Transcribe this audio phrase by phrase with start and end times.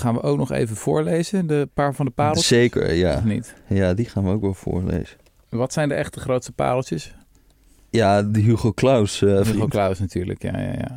[0.00, 2.46] gaan we ook nog even voorlezen, de paar van de pareltjes?
[2.46, 3.16] Zeker, ja.
[3.16, 3.54] Of niet?
[3.66, 5.16] Ja, die gaan we ook wel voorlezen.
[5.48, 7.14] Wat zijn de echte grootste pareltjes?
[7.90, 10.96] Ja, de Hugo Claus uh, Hugo Claus natuurlijk, ja, ja, ja.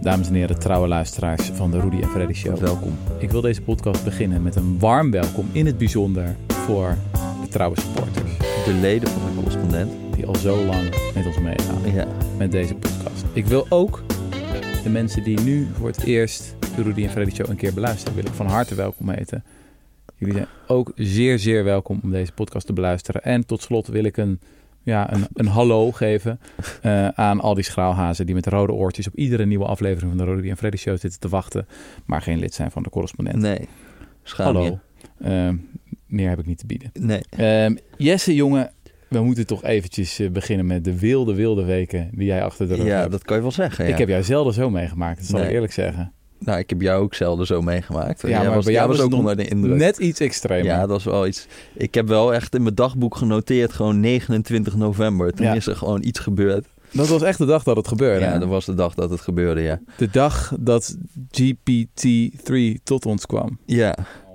[0.00, 2.56] Dames en heren, trouwe luisteraars van de Rudy en Freddy Show.
[2.58, 2.98] Welkom.
[3.18, 6.96] Ik wil deze podcast beginnen met een warm welkom, in het bijzonder voor
[7.42, 8.36] de trouwe supporters.
[8.64, 9.92] De leden van de correspondent.
[10.14, 12.06] Die al zo lang met ons meegaan Ja.
[12.38, 13.24] met deze podcast.
[13.32, 14.02] Ik wil ook
[14.82, 18.14] de mensen die nu voor het eerst de Rudy en Freddy Show een keer beluisteren,
[18.14, 19.44] wil ik van harte welkom heten.
[20.16, 23.22] Jullie zijn ook zeer, zeer welkom om deze podcast te beluisteren.
[23.22, 24.40] En tot slot wil ik een,
[24.82, 26.40] ja, een, een hallo geven
[26.82, 30.32] eh, aan al die schraalhazen die met rode oortjes op iedere nieuwe aflevering van de
[30.32, 31.66] Rudy en Freddy Show zitten te wachten,
[32.04, 33.36] maar geen lid zijn van de correspondent.
[33.36, 33.68] Nee.
[34.22, 34.78] Schaam hallo.
[35.20, 35.56] Ehm,
[36.06, 36.90] meer heb ik niet te bieden.
[36.92, 37.22] Nee.
[37.30, 38.70] Ehm, Jesse, jongen,
[39.12, 42.74] we moeten toch eventjes eh, beginnen met de wilde, wilde weken die jij achter de
[42.74, 43.10] rug Ja, hebt.
[43.10, 43.84] dat kan je wel zeggen.
[43.86, 43.92] Ja.
[43.92, 46.12] Ik heb jou zelden zo meegemaakt, dat zal ik eerlijk zeggen.
[46.38, 48.22] Nou, ik heb jou ook zelden zo meegemaakt.
[48.22, 49.76] Ja, Jij maar was, bij jou was was ook onder de indruk.
[49.76, 50.64] Net iets extremer.
[50.64, 51.46] Ja, dat was wel iets.
[51.74, 55.32] Ik heb wel echt in mijn dagboek genoteerd, gewoon 29 november.
[55.32, 55.54] Toen Ja.
[55.54, 56.66] is er gewoon iets gebeurd.
[56.92, 58.24] Dat was echt de dag dat het gebeurde.
[58.24, 58.38] Ja, hè?
[58.38, 59.80] dat was de dag dat het gebeurde, ja.
[59.96, 60.96] De dag dat
[61.30, 63.58] GPT-3 tot ons kwam.
[63.66, 63.94] Ja.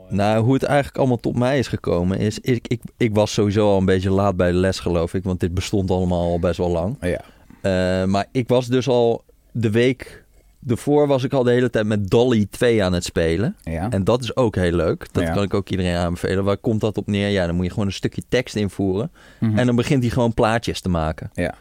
[0.09, 2.39] Nou, hoe het eigenlijk allemaal tot mij is gekomen is...
[2.39, 5.23] Ik, ik, ik was sowieso al een beetje laat bij de les, geloof ik.
[5.23, 6.97] Want dit bestond allemaal al best wel lang.
[7.01, 7.21] Ja.
[7.61, 10.25] Eh, maar ik was dus al de week
[10.67, 13.55] ervoor was ik al de hele tijd met Dolly 2 aan het spelen.
[13.63, 13.89] ja.
[13.89, 15.07] En dat is ook heel leuk.
[15.13, 15.33] Dat Ja.
[15.33, 16.43] kan ik ook iedereen aanbevelen.
[16.43, 17.27] Waar komt dat op neer?
[17.29, 19.11] Ja, dan moet je gewoon een stukje tekst invoeren.
[19.39, 19.57] Mhm.
[19.57, 21.29] En dan begint hij gewoon plaatjes te maken.
[21.33, 21.53] Ja.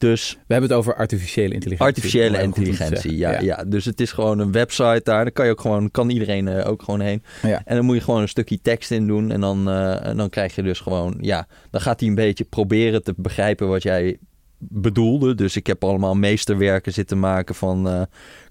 [0.00, 1.86] Dus We hebben het over artificiële intelligentie.
[1.86, 3.64] artificiële intelligentie, ja, ja.
[3.66, 5.22] Dus het is gewoon een website daar.
[5.24, 7.22] Daar kan je ook gewoon, kan iedereen eh, ook gewoon heen.
[7.42, 7.62] Ja.
[7.64, 9.30] En dan moet je gewoon een stukje tekst in doen.
[9.30, 12.44] En dan, eh, en dan krijg je dus gewoon, ja, dan gaat hij een beetje
[12.44, 14.18] proberen te begrijpen wat jij
[14.58, 15.34] bedoelde.
[15.34, 18.02] Dus ik heb allemaal meesterwerken zitten maken van eh,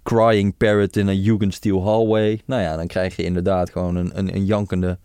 [0.03, 2.41] Crying Parrot in a Jugendstil Hallway.
[2.45, 4.97] Nou ja, dan krijg je inderdaad gewoon een, een, een jankende,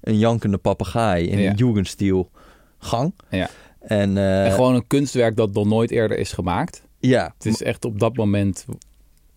[0.00, 1.50] een jankende papegaai in Ja.
[1.50, 2.30] een Jugendstil
[2.78, 3.14] gang.
[3.30, 3.50] Ja.
[3.80, 6.82] En, eh, En gewoon een kunstwerk dat nog nooit eerder is gemaakt.
[6.98, 8.66] ja, Het is echt op dat moment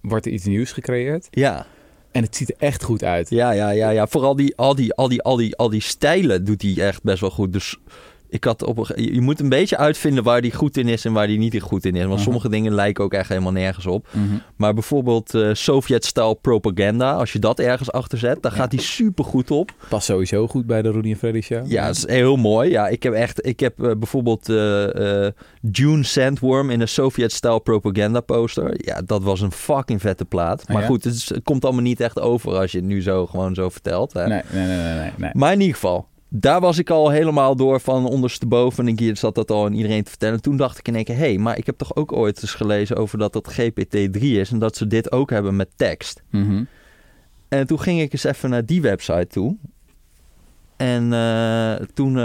[0.01, 1.27] wordt er iets nieuws gecreëerd.
[1.31, 1.65] ja.
[2.11, 3.29] En het ziet er echt goed uit.
[3.29, 4.07] Ja, ja, ja, ja.
[4.07, 7.21] Vooral die, al, die, al, die, al, die, al die stijlen doet hij echt best
[7.21, 7.53] wel goed.
[7.53, 7.77] Dus
[8.33, 11.13] ik had op een, je moet een beetje uitvinden waar hij goed in is en
[11.13, 12.01] waar hij niet goed in is.
[12.01, 12.23] Want Mhm.
[12.23, 14.07] sommige dingen lijken ook echt helemaal nergens op.
[14.11, 14.23] Mhm.
[14.55, 18.57] Maar bijvoorbeeld eh Sovjet-style propaganda, als je dat ergens achter zet, dan Ja.
[18.57, 19.71] gaat hij super goed op.
[19.89, 21.71] Past sowieso goed bij de Rudy en Freddy show.
[21.71, 22.69] Ja, dat is heel mooi.
[22.69, 25.27] Ja, ik heb echt, ik heb eh, bijvoorbeeld eh,
[25.71, 28.73] June Sandworm in een Sovjet-style propaganda poster.
[28.85, 30.67] Ja, dat was een fucking vette plaat.
[30.67, 30.87] Maar ja?
[30.87, 33.53] goed, het, is- het komt allemaal niet echt over als je het nu zo gewoon
[33.55, 34.13] zo vertelt.
[34.13, 34.27] Hè.
[34.27, 35.29] Nee, nee, nee, nee, nee, nee.
[35.33, 38.85] Maar in ieder geval, daar was ik al helemaal door van ondersteboven.
[38.85, 40.41] En ik hier zat dat al aan iedereen te vertellen.
[40.41, 42.53] Toen dacht ik in één keer, hé, hey, maar ik heb toch ook ooit eens
[42.53, 44.51] gelezen over dat dat GPT-3 is.
[44.51, 46.23] En dat ze dit ook hebben met tekst.
[46.29, 46.63] Mhm.
[47.47, 49.57] En toen ging ik eens even naar die website toe.
[50.77, 52.17] En eh, toen,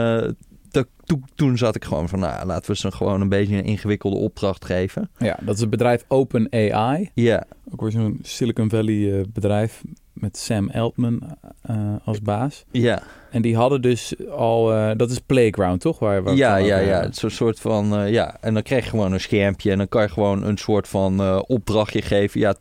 [1.04, 4.16] toen, toen zat ik gewoon van, nou, laten we ze gewoon een beetje een ingewikkelde
[4.16, 5.10] opdracht geven.
[5.18, 7.10] Ja, dat is het bedrijf OpenAI.
[7.14, 9.82] Ja, Ook weer zo'n Silicon Valley eh, bedrijf
[10.20, 11.20] met Sam Altman
[11.62, 12.64] eh, als baas.
[12.70, 15.98] ja, En die hadden dus al, eh, dat is Playground toch?
[15.98, 17.00] Waar, ja, ja, ja.
[17.00, 18.36] Het is een soort van, eh, ja.
[18.40, 21.20] En dan krijg je gewoon een schermpje en dan kan je gewoon een soort van
[21.20, 22.40] eh, opdrachtje geven.
[22.40, 22.54] Ja,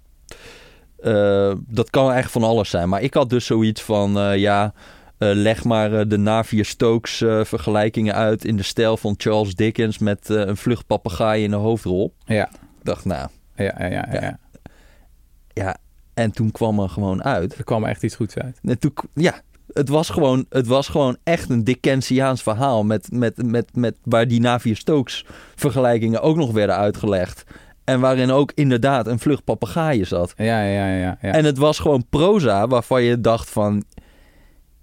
[0.98, 2.90] eh, dat kan echt van alles zijn.
[2.90, 4.74] Maar ik had dus zoiets van, eh, ja,
[5.18, 9.98] eh, leg maar eh, de Navier-Stokes eh, vergelijkingen uit in de stijl van Charles Dickens
[9.98, 12.14] met eh, een vluchtpapegaai in de hoofdrol.
[12.26, 14.22] Ja, Ik dacht, nou, ja, ja, ja, ja.
[14.22, 14.40] Ja.
[15.54, 15.78] ja.
[16.18, 17.58] En toen kwam er gewoon uit.
[17.58, 18.60] Er kwam echt iets goeds uit.
[18.64, 19.42] En toen, ja,
[19.74, 22.84] het was, gewoon, het was gewoon echt een Dickensiaans verhaal.
[22.84, 27.44] Met, met, met, met, waar die Navier-Stokes vergelijkingen ook nog werden uitgelegd.
[27.84, 30.34] En waarin ook inderdaad een vlucht papegaaien zat.
[30.38, 31.18] Ja, ja, ja, ja.
[31.22, 31.32] ja.
[31.32, 33.84] En het was gewoon proza waarvan je dacht van...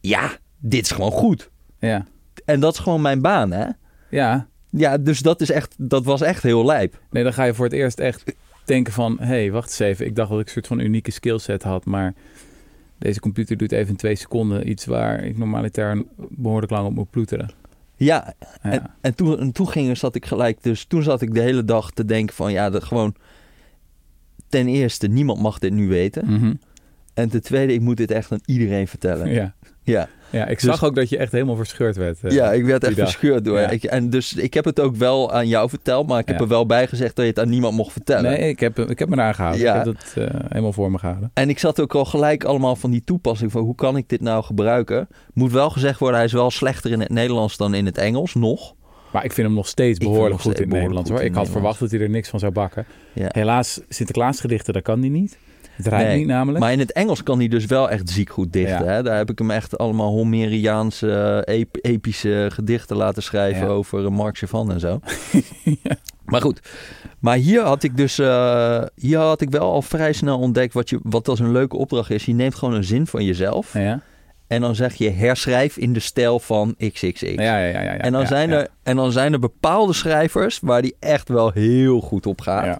[0.01, 1.51] Ja, dit is gewoon goed.
[1.78, 2.06] ja.
[2.45, 3.66] En dat is gewoon mijn baan, hè?
[4.11, 7.01] ja, Ja, dus dat, is echt, dat was echt heel lijp.
[7.11, 9.16] nee, dan ga je voor het eerst echt denken van...
[9.19, 10.06] hé, hey, wacht eens even.
[10.06, 12.15] Ik dacht dat ik een soort van unieke skillset had, maar...
[12.98, 17.10] Deze computer doet even in twee seconden iets waar ik normaliter behoorlijk lang op moet
[17.10, 17.50] ploeteren.
[17.97, 18.71] Ja, Ja.
[18.71, 21.65] En, en, toen, en toen ging, zat ik gelijk, dus toen zat ik de hele
[21.65, 23.15] dag te denken van ja, dat gewoon
[24.48, 26.33] ten eerste, niemand mag dit nu weten.
[26.33, 26.54] Mhm.
[27.15, 29.33] En ten tweede, ik moet dit echt aan iedereen vertellen.
[29.33, 30.09] Ja, ja.
[30.34, 30.47] Ja.
[30.47, 32.19] ik Dus- zag ook dat je echt helemaal verscheurd werd.
[32.22, 32.31] eh.
[32.31, 33.09] ja ik werd echt dag.
[33.10, 33.59] verscheurd door.
[33.60, 33.69] Ja.
[33.71, 36.42] Ik, en dus ik heb het ook wel aan jou verteld, maar ik heb Ja.
[36.42, 38.31] er wel bij gezegd dat je het aan niemand mocht vertellen.
[38.31, 39.63] Nee, ik heb, ik heb me daar gehouden.
[39.63, 39.78] Ja.
[39.78, 41.31] Ik heb het eh, helemaal voor me gehouden.
[41.34, 44.21] En ik zat ook al gelijk allemaal van die toepassing van hoe kan ik dit
[44.21, 45.09] nou gebruiken.
[45.33, 48.34] Moet wel gezegd worden, hij is wel slechter in het Nederlands dan in het Engels,
[48.34, 48.75] nog.
[49.13, 51.21] Maar ik vind hem nog steeds behoorlijk goed in het behoorlijk Hoor.
[51.22, 52.87] Ik had verwacht dat hij er niks van zou bakken.
[53.13, 53.27] Ja.
[53.28, 55.39] Helaas, Sinterklaasgedichten, dat kan hij niet.
[55.76, 56.65] Rijmt Nee, niet namelijk.
[56.65, 58.84] Maar in het Engels kan hij dus wel echt ziek goed dichten.
[58.84, 58.91] Ja.
[58.92, 59.03] Hè?
[59.03, 63.72] Daar heb ik hem echt allemaal Homeriaanse, eh, ep- epische gedichten laten schrijven Ja.
[63.72, 65.00] over uh, Mark Chavan en zo.
[66.24, 66.60] Maar goed,
[67.18, 70.91] maar hier had ik dus eh, hier had ik wel al vrij snel ontdekt wat,
[70.91, 72.24] je, wat als een leuke opdracht is.
[72.24, 74.00] Je neemt gewoon een zin van jezelf Ja,
[74.47, 77.20] en dan zeg je herschrijf in de stijl van XXX.
[77.20, 77.59] ja, ja.
[77.59, 78.50] ja, ja, en, dan zijn.
[78.50, 82.65] Er, en dan zijn er bepaalde schrijvers waar die echt wel heel goed op gaat.
[82.65, 82.78] Ja.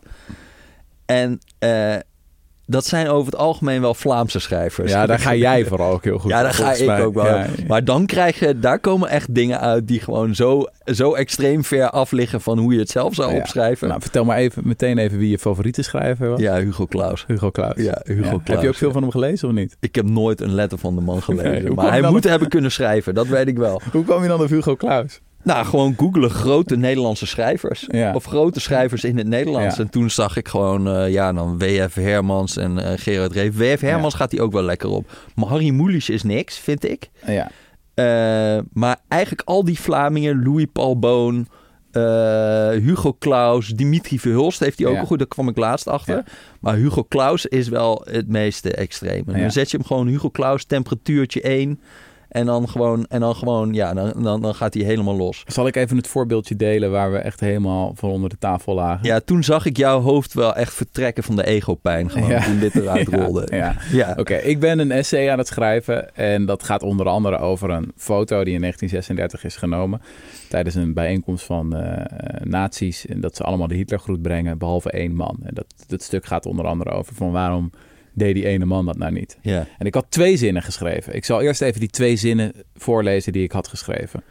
[1.07, 1.95] En eh,
[2.67, 4.91] dat zijn over het algemeen wel Vlaamse schrijvers.
[4.93, 7.25] Ja, daar ga jij vooral ook heel goed Ja, daar ga ik ook wel.
[7.27, 7.47] Ja, ja.
[7.69, 11.91] Maar dan krijg je, daar komen echt dingen uit die gewoon zo, zo extreem ver
[11.91, 13.39] af liggen van hoe je het zelf zou Ja.
[13.39, 13.89] opschrijven.
[13.89, 16.41] Nou, vertel maar even, meteen even wie je favoriete schrijver was.
[16.41, 17.25] ja, Hugo Claus.
[17.27, 17.75] Hugo Claus.
[17.77, 18.23] Ja, Hugo.
[18.29, 18.41] Claus.
[18.45, 19.77] Heb je ook veel van hem gelezen of niet?
[19.81, 21.53] Ik heb nooit een letter van de man gelezen.
[21.65, 23.81] Nee, maar hij moet op- hebben kunnen schrijven, dat weet ik wel.
[23.93, 25.21] Hoe kwam je dan op Hugo Claus?
[25.45, 27.87] Nou, gewoon googelen grote Nederlandse schrijvers.
[27.89, 28.15] Ja.
[28.15, 29.77] Of grote schrijvers in het Nederlands.
[29.77, 29.83] Ja.
[29.83, 31.95] En toen zag ik gewoon, eh, ja, dan W.F.
[31.95, 33.57] Hermans en eh, Gerard Reef.
[33.57, 33.81] W.F.
[33.81, 35.11] Hermans gaat hij ook wel lekker op.
[35.35, 37.11] Maar Harry Mulisch is niks, vind ik.
[37.27, 37.51] Ja.
[37.95, 41.49] Eh, maar eigenlijk al die Vlamingen, Louis Paul Boon,
[42.81, 45.19] Hugo Claus, Dimitri Verhulst heeft hij ook al goed.
[45.19, 46.25] Daar kwam ik laatst achter.
[46.61, 49.39] Maar Hugo Claus is wel het meeste extreme.
[49.39, 51.81] Dan zet je hem gewoon Hugo Claus, temperatuurtje 1.
[52.35, 55.43] En dan gewoon, en dan gewoon ja, dan, dan, dan gaat hij helemaal los.
[55.47, 59.07] Zal ik even het voorbeeldje delen waar we echt helemaal van onder de tafel lagen?
[59.07, 62.11] Ja, toen zag ik jouw hoofd wel echt vertrekken van de egopijn.
[62.11, 62.45] Gewoon Ja.
[62.45, 63.47] toen dit eruit Ja, rolde.
[63.51, 63.75] ja.
[63.93, 64.15] ja.
[64.19, 67.93] Oké, ik ben een essay aan het schrijven en dat gaat onder andere over een
[67.97, 70.01] foto die in 1936 is genomen
[70.49, 75.15] tijdens een bijeenkomst van eh nazi's en dat ze allemaal de Hitlergroet brengen, behalve één
[75.15, 75.37] man.
[75.43, 77.71] En dat, dat stuk gaat onder andere over van waarom
[78.15, 79.39] deed die ene man dat nou niet.
[79.43, 79.67] ja.
[79.79, 81.15] En ik had twee zinnen geschreven.
[81.15, 84.23] Ik zal eerst even die twee zinnen voorlezen die ik had geschreven.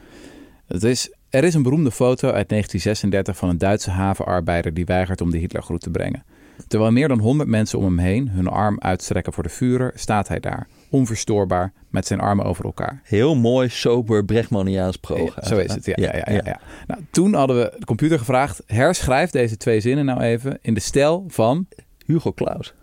[0.67, 5.21] Het is, er is een beroemde foto uit 1936 van een Duitse havenarbeider die weigert
[5.21, 6.23] om de Hitlergroet te brengen.
[6.67, 10.27] Terwijl meer dan 100 mensen om hem heen hun arm uitstrekken voor de vurer, staat
[10.27, 13.01] hij daar, onverstoorbaar, met zijn armen over elkaar.
[13.03, 15.41] Heel mooi, sober, Brechtmaniaans proga.
[15.41, 15.93] Ja, zo is het, ja.
[15.95, 16.59] ja, ja, ja, ja.
[16.87, 20.79] Nou, toen hadden we de computer gevraagd, herschrijf deze twee zinnen nou even in de
[20.79, 21.67] stijl van...
[22.05, 22.73] Hugo Claus.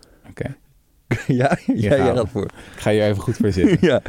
[1.27, 2.45] Ja, ja, jij gaat voor.
[2.45, 3.77] ik ga hier even goed voor zitten.
[3.89, 4.01] ja.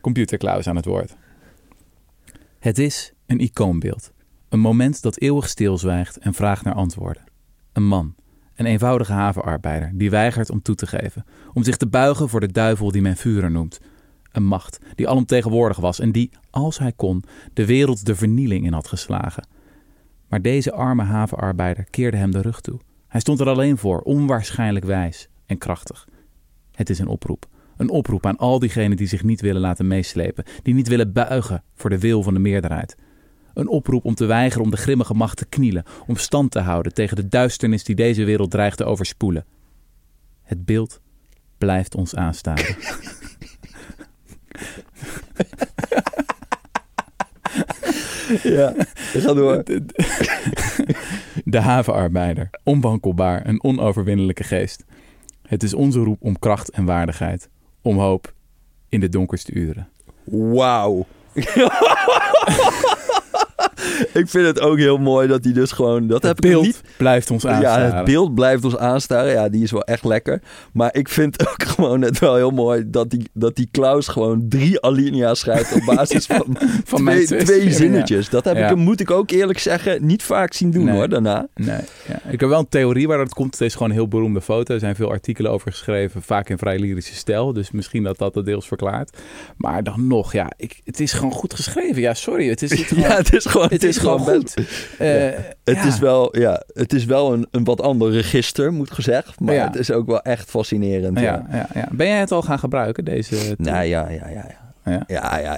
[0.00, 1.16] Computer Klaus aan het woord.
[2.58, 4.12] Het is een icoonbeeld.
[4.48, 7.22] Een moment dat eeuwig stilzwijgt en vraagt naar antwoorden.
[7.72, 8.14] Een man,
[8.54, 12.52] een eenvoudige havenarbeider die weigert om toe te geven, om zich te buigen voor de
[12.52, 13.80] duivel die men Vurer noemt.
[14.32, 18.72] Een macht die alomtegenwoordig was en die, als hij kon, de wereld de vernieling in
[18.72, 19.46] had geslagen.
[20.28, 22.80] Maar deze arme havenarbeider keerde hem de rug toe.
[23.08, 26.08] Hij stond er alleen voor, onwaarschijnlijk wijs en krachtig.
[26.74, 27.46] Het is een oproep.
[27.76, 31.62] Een oproep aan al diegenen die zich niet willen laten meeslepen, die niet willen buigen
[31.74, 32.96] voor de wil van de meerderheid.
[33.54, 36.94] Een oproep om te weigeren om de grimmige macht te knielen, om stand te houden
[36.94, 39.44] tegen de duisternis die deze wereld dreigt te overspoelen.
[40.42, 41.00] Het beeld
[41.58, 42.76] blijft ons aanstaren.
[48.56, 48.74] ja.
[48.94, 49.62] Ga door.
[51.44, 54.84] De havenarbeider, onwankelbaar, een onoverwinnelijke geest.
[55.54, 57.48] Het is onze roep om kracht en waardigheid,
[57.82, 58.32] om hoop
[58.88, 59.88] in de donkerste uren.
[60.24, 61.06] Wauw.
[64.20, 66.06] ik vind het ook heel mooi dat hij dus gewoon...
[66.06, 66.96] Dat heb Het ik nog beeld niet...
[66.96, 67.88] blijft ons aanstaren.
[67.88, 69.32] Ja, het beeld blijft ons aanstaren.
[69.32, 70.42] Ja, die is wel echt lekker.
[70.72, 74.46] Maar ik vind ook gewoon het wel heel mooi dat die, dat die Klaus gewoon
[74.48, 78.28] drie alinea's schrijft op basis van, Van mijn twee, twee zinnetjes.
[78.28, 78.62] Dat heb Ja.
[78.62, 80.94] ik hem, moet ik ook eerlijk zeggen, niet vaak zien doen Nee.
[80.94, 81.46] hoor, daarna.
[81.54, 82.20] Nee, ja.
[82.30, 83.52] ik heb wel een theorie waar dat komt.
[83.52, 84.74] Het is gewoon een heel beroemde foto.
[84.74, 87.52] Er zijn veel artikelen over geschreven, vaak in vrij lyrische stijl.
[87.52, 89.16] Dus misschien dat dat het deels verklaart.
[89.56, 92.00] Maar dan nog, ja, ik, het is gewoon goed geschreven.
[92.02, 92.48] Ja, sorry.
[92.48, 94.54] Het is, het gewoon, ja, het is gewoon, het is gewoon goed.
[94.98, 95.08] Eh,
[95.64, 95.84] Het, ja.
[95.86, 99.40] is wel, ja, het is wel een, een wat ander register, moet gezegd.
[99.40, 99.64] Maar Ja.
[99.66, 101.20] het is ook wel echt fascinerend.
[101.20, 101.46] Ja.
[101.74, 101.88] Ja.
[101.90, 103.54] Ben jij het al gaan gebruiken, deze tool?
[103.56, 104.28] Nou ja, ja, ja.
[104.28, 104.62] ja.
[104.84, 105.02] Ja.
[105.06, 105.56] Ja, ja,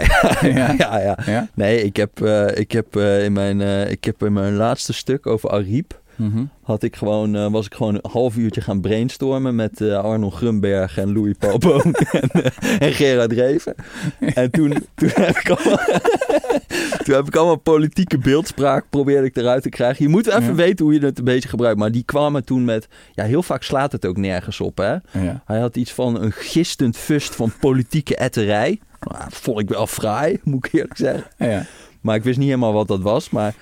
[0.79, 0.99] ja.
[0.99, 1.17] Ja.
[1.27, 1.49] ja?
[1.55, 5.27] Nee, ik heb, eh, ik, heb, eh, in mijn, ik heb in mijn laatste stuk
[5.27, 6.01] over Ariep...
[6.17, 6.45] Mhm.
[6.63, 10.35] Had ik gewoon, eh, was ik gewoon een half uurtje gaan brainstormen met eh, Arnold
[10.35, 13.75] Grunberg en Louis en, eh, en Gerard Reven.
[14.19, 15.79] En toen, toen, heb ik allemaal,
[17.05, 20.05] toen heb ik allemaal politieke beeldspraak probeerde ik eruit te krijgen.
[20.05, 20.55] Je moet even Ja.
[20.55, 21.79] weten hoe je het een beetje gebruikt.
[21.79, 24.93] Maar die kwamen toen met, ja heel vaak slaat het ook nergens op hè.
[25.21, 25.43] Ja.
[25.45, 28.81] Hij had iets van een gistend fust van politieke etterij.
[29.01, 31.25] Nou, dat vond ik wel fraai, moet ik eerlijk zeggen.
[31.39, 31.65] Ja.
[32.01, 33.31] Maar ik wist niet helemaal wat dat was.
[33.31, 33.55] Maar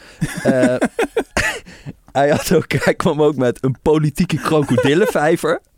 [2.15, 5.61] hij, had ook, hij kwam ook met een politieke krokodillenvijver.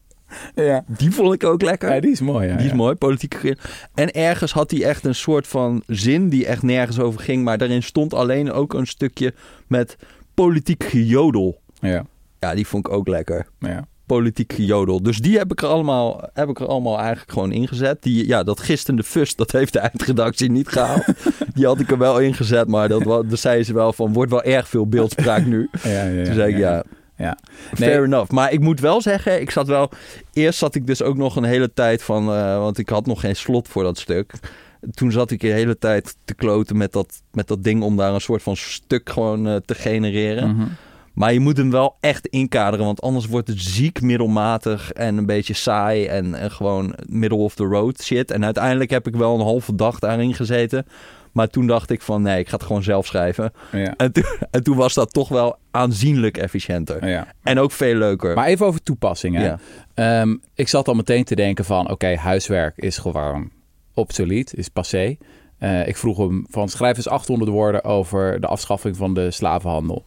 [0.55, 0.85] Ja.
[0.87, 1.95] Die vond ik ook lekker.
[1.95, 2.49] Ja, die is mooi.
[2.49, 3.57] Ja, die is mooi, politieke.
[3.95, 7.45] En ergens had hij echt een soort van zin die echt nergens over ging.
[7.45, 9.35] Maar daarin stond alleen ook een stukje
[9.67, 9.97] met
[10.35, 11.61] politiek gejodel.
[11.81, 12.05] Ja.
[12.41, 13.47] Ja, die vond ik ook lekker.
[13.59, 13.87] Ja.
[14.07, 15.03] Politieke jodel.
[15.03, 18.03] Dus die heb ik er allemaal, heb ik er allemaal eigenlijk gewoon ingezet.
[18.03, 21.05] Die, ja, dat gisteren de fust, dat heeft de eindredactie niet gehaald.
[21.55, 24.31] die had ik er wel ingezet, maar dat, wa- daar zeiden ze wel van, wordt
[24.31, 25.69] wel erg veel beeldspraak nu.
[25.83, 26.83] Ja, ja, ja, Toen zei ik, ja,
[27.17, 27.39] ja.
[27.75, 28.31] fair enough.
[28.31, 29.91] Maar ik moet wel zeggen, ik zat wel...
[30.33, 32.29] Eerst zat ik dus ook nog een hele tijd van...
[32.33, 34.33] eh, want ik had nog geen slot voor dat stuk.
[34.91, 37.83] Toen zat ik de hele tijd te kloten met dat, met dat ding...
[37.83, 40.57] om daar een soort van stuk gewoon eh, te genereren.
[40.57, 40.67] Mhm.
[41.17, 45.27] Maar je moet hem wel echt inkaderen, want anders wordt het ziek middelmatig en een
[45.27, 48.31] beetje saai en, en gewoon middle of the road shit.
[48.31, 50.87] En uiteindelijk heb ik wel een halve dag daarin gezeten.
[51.33, 53.53] Maar toen dacht ik van nee, ik ga het gewoon zelf schrijven.
[53.73, 53.95] Ja.
[53.97, 57.09] En, toen- en toen was dat toch wel aanzienlijk efficiënter.
[57.09, 57.27] Ja.
[57.43, 58.35] En ook veel leuker.
[58.35, 59.43] Maar even over toepassingen.
[59.43, 59.59] ja.
[59.95, 61.91] Ehm, ik zat al meteen te denken van...
[61.91, 63.51] oké, huiswerk is gewoon
[63.95, 65.17] obsolet, is passé.
[65.59, 70.05] Eh, ik vroeg hem van schrijf eens 800 woorden over de afschaffing van de slavenhandel.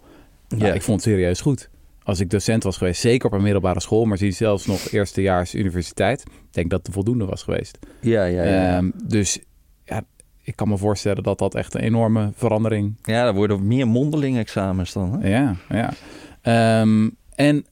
[0.50, 0.74] Nou, Ja.
[0.74, 1.70] Ik vond het serieus goed.
[2.03, 4.06] Als ik docent was geweest, zeker op een middelbare school...
[4.06, 6.22] maar zie zelfs nog eerstejaars universiteit...
[6.22, 7.77] ik denk dat het voldoende was geweest.
[8.01, 8.77] Ja, ja, ja.
[8.77, 9.39] Ehm, dus
[9.86, 10.01] ja,
[10.44, 14.38] ik kan me voorstellen dat dat echt een enorme verandering ja, er worden meer mondeling
[14.38, 15.22] examens dan.
[15.22, 15.29] Hè?
[15.29, 15.94] ja, ja.
[16.41, 17.65] Ehm, en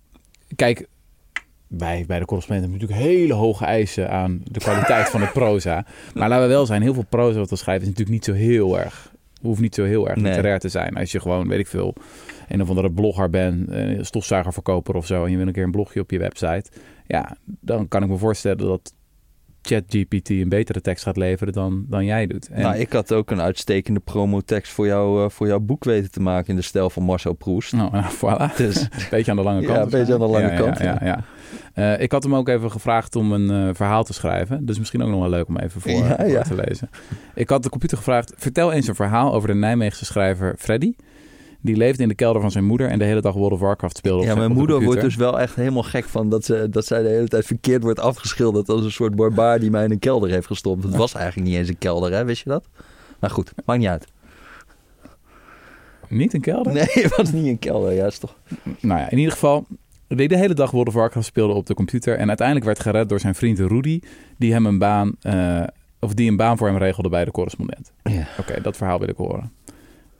[0.55, 0.87] kijk,
[1.67, 5.85] wij bij de correspondent hebben natuurlijk hele hoge eisen aan de kwaliteit van het proza.
[6.13, 8.33] Maar laten we wel zijn, heel veel proza wat we schrijven is natuurlijk niet zo
[8.43, 10.29] heel erg, hoeft niet zo heel erg Nee.
[10.31, 10.95] literair te zijn.
[10.95, 11.93] Als je gewoon, weet ik veel,
[12.47, 15.71] een of andere blogger bent, een stofzuigerverkoper of zo, en je wil een keer een
[15.71, 16.69] blogje op je website,
[17.07, 18.93] ja, dan kan ik me voorstellen dat
[19.61, 22.47] ChatGPT een betere tekst gaat leveren dan, dan jij doet.
[22.49, 26.11] En- Nou, ik had ook een uitstekende promotekst voor, jou, eh, voor jouw boek weten
[26.11, 27.73] te maken in de stijl van Marcel Proest.
[27.73, 28.55] Nou, nou, voilà.
[28.57, 29.93] Dus Een beetje aan de lange Ja, kant.
[29.93, 31.23] een beetje aan de lange Ja, ja, kant, Ja, ja,
[31.73, 34.65] Eh, ik had hem ook even gevraagd om een eh, verhaal te schrijven.
[34.65, 36.41] Dus misschien ook nog wel leuk om even voor, Ja, voor ja.
[36.41, 36.89] te lezen.
[37.35, 40.93] Ik had de computer gevraagd: vertel eens een verhaal over de Nijmeegse schrijver Freddy.
[41.61, 43.97] Die leefde in de kelder van zijn moeder en de hele dag World of Warcraft
[43.97, 44.21] speelde.
[44.21, 46.67] op Ja, mijn op de moeder wordt dus wel echt helemaal gek van dat, ze,
[46.69, 49.91] dat zij de hele tijd verkeerd wordt afgeschilderd als een soort barbaar die mij in
[49.91, 50.83] een kelder heeft gestopt.
[50.83, 52.25] Het was eigenlijk niet eens een kelder, hè?
[52.25, 52.65] Wist je dat?
[53.19, 54.07] Nou goed, maakt niet uit.
[56.09, 56.73] Niet een kelder?
[56.73, 58.35] Nee, het was niet een kelder, ja, is toch.
[58.79, 59.65] Nou ja, in ieder geval.
[60.07, 62.17] Die de hele dag World of Warcraft speelde op de computer.
[62.17, 63.99] En uiteindelijk werd gered door zijn vriend Rudy.
[64.37, 65.15] Die hem een baan.
[65.21, 65.63] eh,
[65.99, 67.91] of die een baan voor hem regelde bij de correspondent.
[68.03, 68.27] Ja.
[68.39, 69.51] Oké, dat verhaal wil ik horen.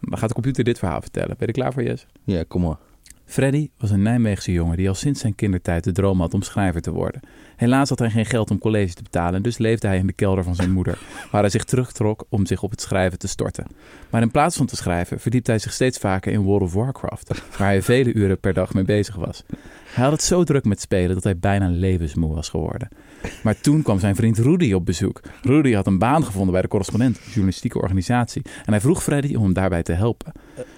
[0.01, 1.27] Dan gaat de computer dit verhaal vertellen.
[1.27, 2.05] Ben je er klaar voor, Jess?
[2.23, 2.77] Ja, kom maar.
[3.27, 6.81] Freddy was een Nijmeegse jongen die al sinds zijn kindertijd de droom had om schrijver
[6.81, 7.21] te worden.
[7.55, 10.13] Helaas had hij geen geld om college te betalen en dus leefde hij in de
[10.13, 10.99] kelder van zijn moeder,
[11.31, 13.67] waar hij zich terugtrok om zich op het schrijven te storten.
[14.09, 17.41] Maar in plaats van te schrijven verdiepte hij zich steeds vaker in World of Warcraft,
[17.57, 19.43] waar hij vele uren per dag mee bezig was.
[19.93, 22.89] Hij had het zo druk met spelen dat hij bijna levensmoe was geworden.
[23.43, 25.21] Maar toen kwam zijn vriend Rudy op bezoek.
[25.41, 29.35] Rudy had een baan gevonden bij de correspondent, een journalistieke organisatie, en hij vroeg Freddy
[29.35, 30.31] om hem daarbij te helpen.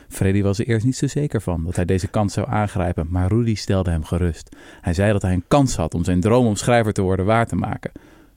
[0.07, 3.27] Freddy was er eerst niet zo zeker van dat hij deze kans zou aangrijpen, maar
[3.27, 4.55] Rudy stelde hem gerust.
[4.81, 7.47] Hij zei dat hij een kans had om zijn droom om schrijver te worden waar
[7.47, 7.91] te maken.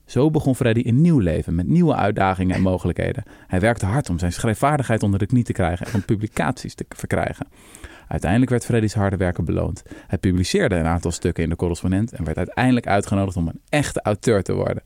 [0.05, 3.23] Zo begon Freddy een nieuw leven met nieuwe uitdagingen en mogelijkheden.
[3.47, 6.85] Hij werkte hard om zijn schrijfvaardigheid onder de knie te krijgen en om publicaties te
[6.89, 7.47] verkrijgen.
[8.07, 9.83] Uiteindelijk werd Freddy's harde werken beloond.
[10.07, 14.01] Hij publiceerde een aantal stukken in de correspondent en werd uiteindelijk uitgenodigd om een echte
[14.01, 14.83] auteur te worden.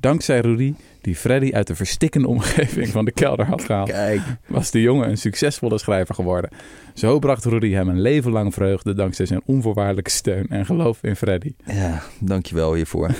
[0.00, 4.70] Dankzij Rudy, die Freddy uit de verstikkende omgeving van de kelder had gehaald, Kijk, was
[4.70, 6.50] de jongen een succesvolle schrijver geworden.
[6.94, 11.16] Zo bracht Rudy hem een leven lang vreugde dankzij zijn onvoorwaardelijke steun en geloof in
[11.16, 11.54] Freddy.
[11.64, 13.10] ja, dankjewel hiervoor.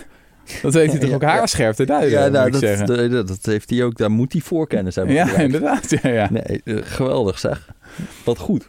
[0.63, 3.85] Dat weet hij toch Ja, ook haarscherp te duiden, ja, nou, dat, dat, heeft hij
[3.85, 5.15] ook, daar moet hij voorkennis hebben.
[5.15, 5.91] ja, inderdaad.
[6.03, 6.29] Ja, ja.
[6.31, 7.75] Nee, eh, geweldig zeg.
[8.25, 8.69] Wat goed.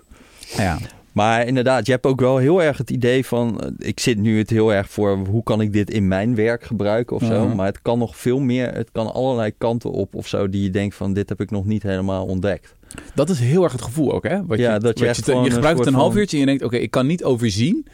[0.57, 0.77] Ja.
[1.11, 3.61] Maar inderdaad, je hebt ook wel heel erg het idee van...
[3.61, 6.63] eh, Ik zit nu het heel erg voor hoe kan ik dit in mijn werk
[6.63, 7.47] gebruiken of zo.
[7.55, 8.73] Maar het kan nog veel meer.
[8.73, 11.65] Het kan allerlei kanten op of zo die je denkt van dit heb ik nog
[11.65, 12.75] niet helemaal ontdekt.
[13.15, 14.45] Dat is heel erg het gevoel ook, hè?
[14.45, 16.63] Wat Ja, je, dat je te- je gebruikt het een half uurtje en je denkt,
[16.63, 17.85] oké, ik kan niet overzien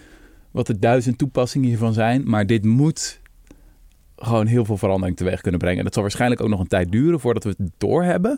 [0.51, 3.19] wat de duizend toepassingen hiervan zijn, maar dit moet
[4.15, 5.77] gewoon heel veel verandering teweeg kunnen brengen.
[5.77, 8.37] En dat zal waarschijnlijk ook nog een tijd duren voordat we het doorhebben.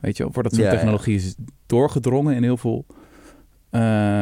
[0.00, 0.76] Weet je, voordat zo'n Ja, ja.
[0.76, 1.34] technologie is
[1.66, 2.86] doorgedrongen in heel veel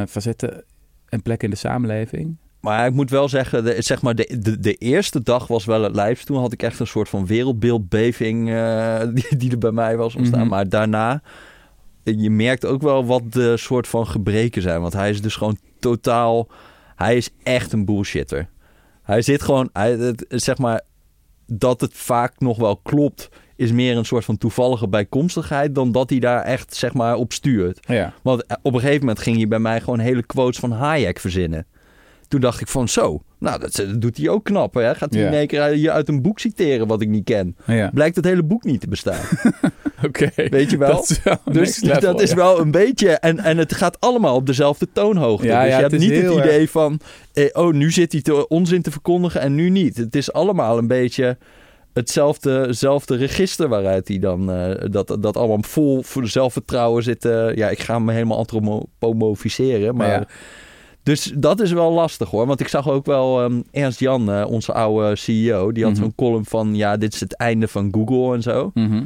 [0.08, 0.64] facetten
[1.08, 2.36] en plekken in de samenleving.
[2.62, 5.82] Maar ik moet wel zeggen, de, zeg maar de, de, de eerste dag was wel
[5.82, 6.26] het lijfst.
[6.26, 10.14] Toen had ik echt een soort van wereldbeeldbeving eh, die, die er bij mij was
[10.14, 10.40] ontstaan.
[10.40, 10.48] Mhm.
[10.48, 11.22] Maar daarna,
[12.02, 14.80] je merkt ook wel wat de soort van gebreken zijn.
[14.80, 16.48] Want hij is dus gewoon totaal,
[16.96, 18.48] hij is echt een bullshitter.
[19.02, 20.80] Hij zit gewoon, hij, het, zeg maar,
[21.46, 23.28] dat het vaak nog wel klopt,
[23.62, 27.32] is meer een soort van toevallige bijkomstigheid dan dat hij daar echt, zeg maar, op
[27.32, 27.78] stuurt.
[27.88, 28.12] Ja.
[28.22, 31.66] Want op een gegeven moment ging hij bij mij gewoon hele quotes van Hayek verzinnen.
[32.28, 34.74] Toen dacht ik van zo, nou dat, dat doet hij ook knap.
[34.74, 34.94] Hè?
[34.94, 35.28] Gaat hij Ja.
[35.28, 37.56] in één keer je uit een boek citeren wat ik niet ken.
[37.66, 39.24] Ja, Blijkt het hele boek niet te bestaan.
[40.06, 40.30] oké.
[40.34, 40.88] Weet je wel?
[40.94, 42.36] Dat is wel Dus level, dat is ja.
[42.36, 43.08] wel een beetje.
[43.10, 45.46] En, en het gaat allemaal op dezelfde toonhoogte.
[45.46, 47.00] Ja, dus ja, je hebt niet het idee van.
[47.32, 49.96] Eh, oh, nu zit hij te, onzin te verkondigen en nu niet.
[49.96, 51.36] Het is allemaal een beetje
[51.92, 54.50] hetzelfde, register waaruit hij dan.
[54.52, 57.24] eh, dat, dat allemaal vol voor zelfvertrouwen zit.
[57.24, 59.96] eh, ja, ik ga me helemaal antropomorfiseren.
[59.96, 60.08] Maar.
[60.08, 60.26] Ja.
[61.02, 62.46] Dus dat is wel lastig hoor.
[62.46, 66.02] Want ik zag ook wel ehm, Ernst Jan, eh, onze oude CEO, die had Mhm.
[66.02, 68.70] zo'n column van ja, dit is het einde van Google en zo.
[68.74, 69.04] Mhm.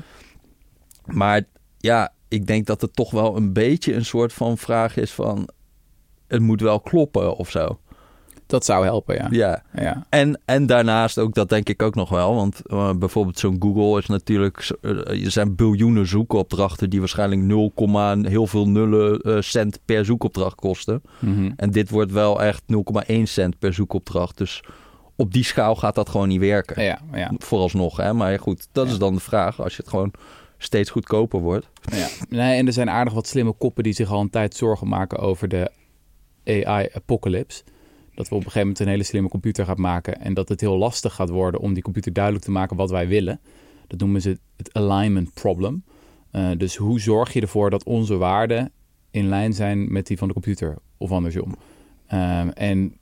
[1.07, 1.43] Maar
[1.79, 5.49] ja, ik denk dat het toch wel een beetje een soort van vraag is van...
[6.29, 7.79] het moet wel kloppen of zo.
[8.47, 9.27] Dat zou helpen, ja.
[9.31, 9.63] Ja.
[9.83, 10.07] ja.
[10.09, 12.35] En, en daarnaast ook, dat denk ik ook nog wel.
[12.35, 14.77] Want eh, bijvoorbeeld zo'n Google is natuurlijk...
[14.83, 16.91] eh, er zijn biljoenen zoekopdrachten...
[16.91, 17.73] die waarschijnlijk 0,
[18.23, 21.03] heel veel nullen eh, cent per zoekopdracht kosten.
[21.19, 21.51] Mhm.
[21.57, 22.63] En dit wordt wel echt
[23.09, 24.39] 0,1 cent per zoekopdracht.
[24.39, 24.63] Dus
[25.17, 26.83] op die schaal gaat dat gewoon niet werken.
[26.83, 27.31] ja, ja.
[27.39, 28.13] Vooralsnog, hè.
[28.13, 28.93] Maar goed, dat Ja.
[28.93, 29.61] is dan de vraag.
[29.63, 30.13] Als je het gewoon
[30.59, 31.69] steeds goedkoper wordt.
[31.93, 34.89] Ja, nee, en er zijn aardig wat slimme koppen die zich al een tijd zorgen
[34.89, 35.71] maken over de
[36.45, 37.63] AI-apocalypse.
[38.17, 40.61] Dat we op een gegeven moment een hele slimme computer gaan maken en dat het
[40.61, 43.41] heel lastig gaat worden om die computer duidelijk te maken wat wij willen.
[43.87, 45.85] Dat noemen ze het alignment problem.
[46.31, 48.73] Eh, dus hoe zorg je ervoor dat onze waarden
[49.11, 51.55] in lijn zijn met die van de computer of andersom?
[52.07, 52.99] Ehm, en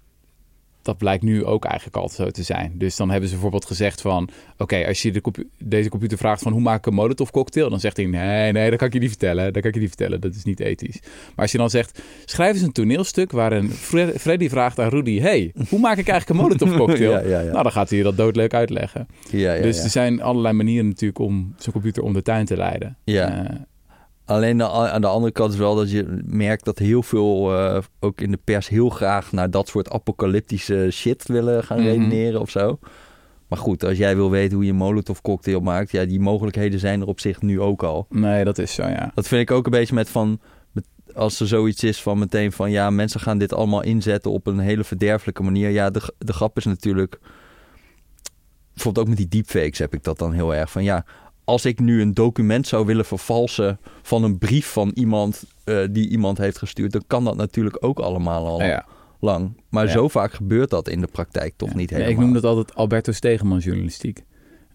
[0.85, 2.73] dat blijkt nu ook eigenlijk al zo te zijn.
[2.75, 4.29] Dus dan hebben ze bijvoorbeeld gezegd van...
[4.59, 7.71] oké, als je de compu- deze computer vraagt van hoe maak ik een molotov cocktail...
[7.71, 9.45] dan zegt hij nee, nee, dat kan ik je niet vertellen.
[9.53, 11.01] Dat kan ik je niet vertellen, dat is niet ethisch.
[11.03, 13.33] Maar als je dan zegt, schrijf eens een toneelstuk...
[13.33, 15.21] waarin Fre- Freddy vraagt aan Rudy...
[15.21, 17.13] hey, hoe maak ik eigenlijk een molotov cocktail?
[17.15, 17.51] Ja, ja, ja.
[17.51, 19.07] Nou, dan gaat hij dat doodleuk uitleggen.
[19.31, 22.57] Ja, ja, dus er zijn allerlei manieren natuurlijk om zo'n computer om de tuin te
[22.57, 22.97] leiden.
[23.05, 23.45] Ja.
[23.47, 23.57] Eh,
[24.25, 28.21] Alleen aan de andere kant is wel dat je merkt dat heel veel, eh, ook
[28.21, 31.87] in de pers, heel graag naar dat soort apocalyptische shit willen gaan Mhm.
[31.87, 32.79] redeneren of zo.
[33.49, 36.79] Maar goed, als jij wil weten hoe je een Molotov cocktail maakt, ja, die mogelijkheden
[36.81, 38.07] zijn er op zich nu ook al.
[38.11, 39.11] nee, dat is zo, ja.
[39.15, 40.41] Dat vind ik ook een beetje met van,
[41.15, 44.59] als er zoiets is van meteen van, ja, mensen gaan dit allemaal inzetten op een
[44.59, 45.71] hele verderfelijke manier.
[45.71, 47.19] Ja, de, de grap is natuurlijk,
[48.75, 51.05] bijvoorbeeld ook met die deepfakes heb ik dat dan heel erg van, ja,
[51.45, 56.09] als ik nu een document zou willen vervalsen van een brief van iemand eh, die
[56.09, 58.85] iemand heeft gestuurd, dan kan dat natuurlijk ook allemaal al ja.
[59.21, 59.61] lang.
[59.69, 59.91] Maar Ja.
[59.93, 61.77] zo vaak gebeurt dat in de praktijk toch Ja.
[61.77, 62.21] niet Nee, helemaal.
[62.23, 64.23] ik noem dat altijd Alberto Stegeman journalistiek.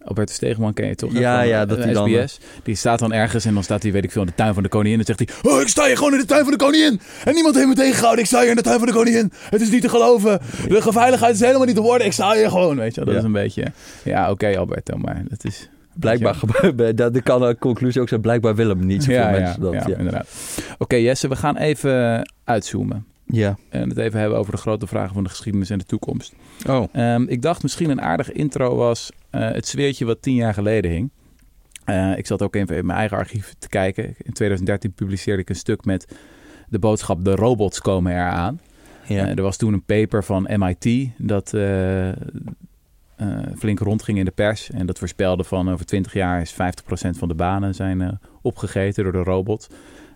[0.04, 1.12] Alberto Stegeman ken je toch?
[1.14, 2.40] Ja, Van, ja, eh, dat hij dan- SBS.
[2.64, 4.64] Die staat dan ergens en dan staat hij, weet ik veel, in de tuin van
[4.64, 5.00] de koningin.
[5.00, 7.00] En dan zegt hij, oh, ik sta hier gewoon in de tuin van de koningin.
[7.26, 8.20] En niemand heeft me tegengehouden.
[8.24, 9.32] Ik sta hier in de tuin van de koningin.
[9.50, 10.40] Het is niet te geloven.
[10.68, 12.08] De veiligheid is helemaal niet te worden.
[12.08, 13.06] Ik sta hier gewoon, weet je wel.
[13.06, 13.20] Dat Ja.
[13.20, 13.72] is een beetje,
[14.04, 15.70] ja, oké Alberto, maar dat is...
[16.00, 16.40] Blijkbaar
[16.96, 18.22] dat kan de conclusie ook zijn.
[18.22, 19.88] Blijkbaar willen hem niet zoveel ja, mensen ja, dat.
[19.88, 20.28] ja, inderdaad.
[20.78, 23.06] Oké Jesse, we gaan even uitzoomen.
[23.26, 23.58] ja.
[23.70, 26.34] En het even hebben over de grote vragen van de geschiedenis en de toekomst.
[26.68, 26.84] Oh.
[26.92, 30.92] Ehm, ik dacht misschien een aardige intro was eh, het zweertje wat tien jaar geleden
[30.92, 31.10] hing.
[31.86, 34.04] Eh, ik zat ook even in mijn eigen archief te kijken.
[34.06, 36.18] In 2013 publiceerde ik een stuk met
[36.68, 38.60] de boodschap: de robots komen eraan.
[39.06, 39.28] Ja.
[39.28, 41.54] Eh, er was toen een paper van MIT dat
[43.58, 44.72] flink rondging in de pers.
[44.72, 46.56] En dat voorspelde van over 20 jaar is 50%
[47.18, 49.70] van de banen zijn eh, opgegeten door de robot.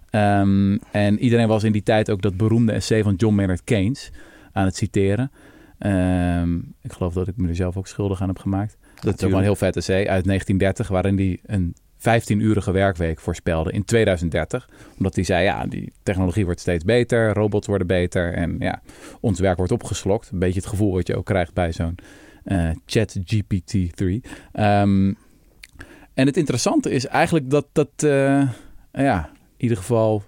[0.10, 4.12] Ehm, en iedereen was in die tijd ook dat beroemde essay van John Maynard Keynes
[4.52, 5.32] aan het citeren.
[5.78, 8.78] Ehm, ik geloof dat ik me er zelf ook schuldig aan heb gemaakt.
[9.00, 13.72] Dat is ook een heel vet essay uit 1930, waarin hij een 15-urige werkweek voorspelde
[13.72, 14.70] in 2030.
[14.98, 18.82] Omdat hij zei, ja, die technologie wordt steeds beter, robots worden beter en ja,
[19.20, 20.30] ons werk wordt opgeslokt.
[20.32, 21.96] Een beetje het gevoel wat je ook krijgt bij zo'n
[22.43, 24.21] eh chat GPT-3.
[24.51, 25.13] Ehm,
[26.13, 28.49] en het interessante is eigenlijk dat dat, eh,
[28.91, 30.23] ja, in ieder geval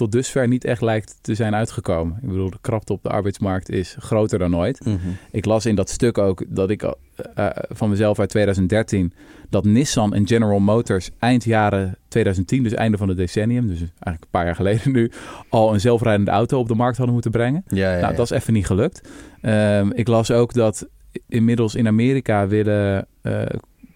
[0.00, 2.18] tot dusver niet echt lijkt te zijn uitgekomen.
[2.22, 4.84] Ik bedoel, de krapte op de arbeidsmarkt is groter dan ooit.
[4.84, 4.96] Mhm.
[5.30, 9.12] Ik las in dat stuk ook dat ik eh, van mezelf uit 2013
[9.48, 14.22] dat Nissan en General Motors eind jaren 2010, dus einde van het decennium, dus eigenlijk
[14.22, 15.10] een paar jaar geleden nu,
[15.48, 17.64] al een zelfrijdende auto op de markt hadden moeten brengen.
[17.66, 18.16] Ja, ja, nou, ja.
[18.16, 19.08] dat is even niet gelukt.
[19.40, 20.88] Ehm, ik las ook dat
[21.28, 23.42] inmiddels in Amerika willen eh,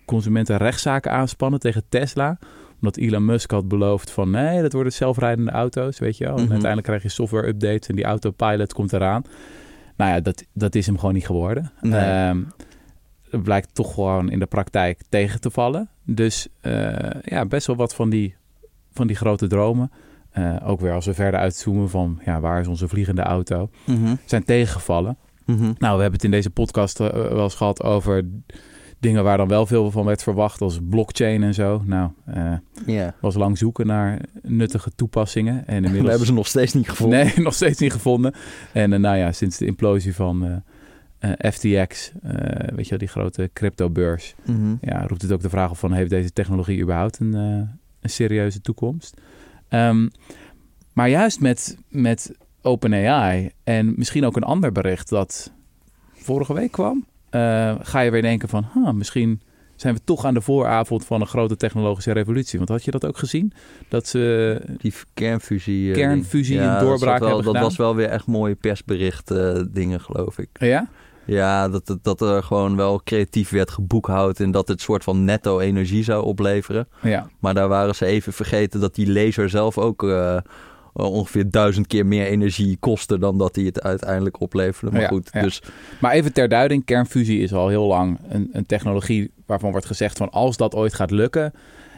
[0.07, 2.38] consumenten rechtszaken aanspannen tegen Tesla
[2.81, 6.33] omdat Elon Musk had beloofd van nee, dat worden zelfrijdende auto's, weet je wel.
[6.37, 6.50] En Mhm.
[6.50, 9.22] uiteindelijk krijg je software updates en die autopilot komt eraan.
[9.96, 11.70] Nou ja, dat, dat is hem gewoon niet geworden.
[11.81, 12.00] Nee.
[12.00, 12.42] Ehm,
[13.31, 15.88] het blijkt toch gewoon in de praktijk tegen te vallen.
[16.03, 18.35] Dus eh, ja, best wel wat van die,
[18.92, 19.90] van die grote dromen.
[20.31, 24.14] eh, ook weer als we verder uitzoomen van ja, waar is onze vliegende auto, Mhm.
[24.24, 25.16] zijn tegengevallen.
[25.44, 25.62] Mhm.
[25.62, 28.24] Nou, we hebben het in deze podcast eh, wel eens gehad over
[28.98, 31.83] dingen waar dan wel veel van werd verwacht, als blockchain en zo.
[31.85, 32.11] Nou,
[32.87, 35.66] eh, was lang zoeken naar nuttige toepassingen.
[35.66, 37.18] En We inmiddels hebben ze nog steeds niet gevonden.
[37.24, 38.35] Nee, nog steeds niet gevonden.
[38.72, 40.62] En eh, nou ja, sinds de implosie van
[41.50, 42.12] FTX,
[42.74, 44.74] weet je wel, die grote cryptobeurs, Mhm.
[44.80, 48.61] ja, roept het ook de vraag op van heeft deze technologie überhaupt een, een serieuze
[48.61, 49.20] toekomst?
[49.68, 50.09] Ehm,
[50.92, 55.53] maar juist met, met OpenAI en misschien ook een ander bericht dat
[56.14, 59.40] vorige week kwam, eh, ga je weer denken van, huh, misschien
[59.77, 62.59] zijn we toch aan de vooravond van een grote technologische revolutie.
[62.59, 63.53] Want had je dat ook gezien?
[63.88, 65.88] Dat ze Die kernfusie.
[65.88, 67.62] eh, Kernfusie dat zat doorbraak wel- Dat gedaan.
[67.62, 70.48] was wel weer echt mooie persbericht eh, dingen, geloof ik.
[70.53, 70.88] ja?
[71.27, 75.24] Ja, dat, dat, dat er gewoon wel creatief werd geboekhoud en dat het soort van
[75.24, 76.88] netto energie zou opleveren.
[77.03, 80.03] Ja, Maar daar waren ze even vergeten dat die laser zelf ook
[81.02, 84.92] ongeveer duizend keer meer energie kostte dan dat hij het uiteindelijk opleverde.
[84.92, 85.40] Maar Ja, goed, ja.
[85.40, 85.62] dus
[86.00, 90.16] Maar even ter duiding, kernfusie is al heel lang een, een technologie waarvan wordt gezegd
[90.16, 91.52] van als dat ooit gaat lukken,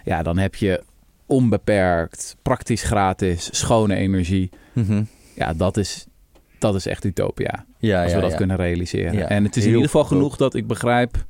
[0.04, 0.82] ja, dan heb je
[1.26, 4.50] onbeperkt, praktisch gratis, schone energie.
[4.72, 5.02] mhm.
[5.35, 6.06] Ja, dat is,
[6.59, 9.28] dat is echt utopia, ja, als we dat kunnen realiseren.
[9.28, 11.24] En het is in ieder geval genoeg dat ik begrijp,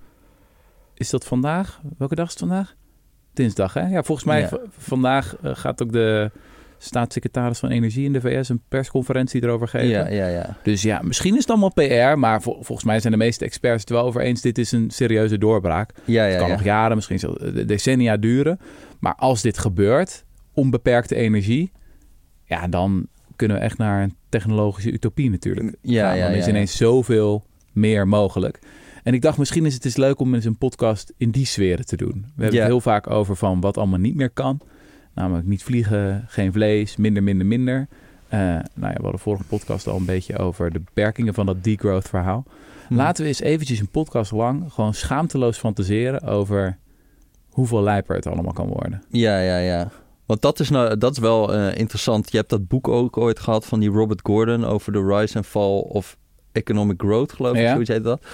[0.95, 1.81] is dat vandaag?
[1.99, 2.75] Welke dag is het vandaag?
[3.33, 3.87] Dinsdag, hè?
[3.89, 6.31] Ja, volgens mij vandaag eh, gaat ook de
[6.79, 9.89] staatssecretaris van Energie in de VS een persconferentie erover geven.
[9.89, 10.57] Ja, ja, ja.
[10.63, 13.81] Dus ja, misschien is het allemaal PR, maar vol- volgens mij zijn de meeste experts
[13.81, 14.41] het wel over eens.
[14.41, 15.91] Dit is een serieuze doorbraak.
[16.05, 16.53] Ja, Het ja, kan ja.
[16.55, 18.59] nog jaren, misschien zelfs decennia duren.
[18.99, 21.73] Maar als dit gebeurt, onbeperkte energie,
[22.45, 25.77] ja, dan kunnen we echt naar een technologische utopie natuurlijk.
[25.83, 28.59] Ja, ja, dan is ineens zoveel meer mogelijk.
[29.03, 31.87] En ik dacht, misschien is het eens leuk om eens een podcast in die sferen
[31.87, 32.25] te doen.
[32.37, 34.61] We hebben het heel vaak over van wat allemaal niet meer kan.
[35.17, 37.89] Namelijk niet vliegen, geen vlees, minder, minder, minder.
[38.29, 38.39] Eh,
[38.75, 42.09] nou ja, we hadden vorige podcast al een beetje over de beperkingen van dat degrowth
[42.09, 42.45] verhaal.
[42.89, 42.95] Hm.
[42.95, 46.79] Laten we eens eventjes een podcast lang gewoon schaamteloos fantaseren over
[47.49, 49.03] hoeveel lijper het allemaal kan worden.
[49.09, 49.91] Ja, ja, ja.
[50.27, 52.31] Want dat is, nou, dat is wel eh, interessant.
[52.31, 55.47] Je hebt dat boek ook ooit gehad van die Robert Gordon over de rise and
[55.47, 56.17] fall of
[56.53, 57.63] economic growth, geloof ik.
[57.63, 57.73] Ja.
[57.73, 58.27] Zoiets heet dat.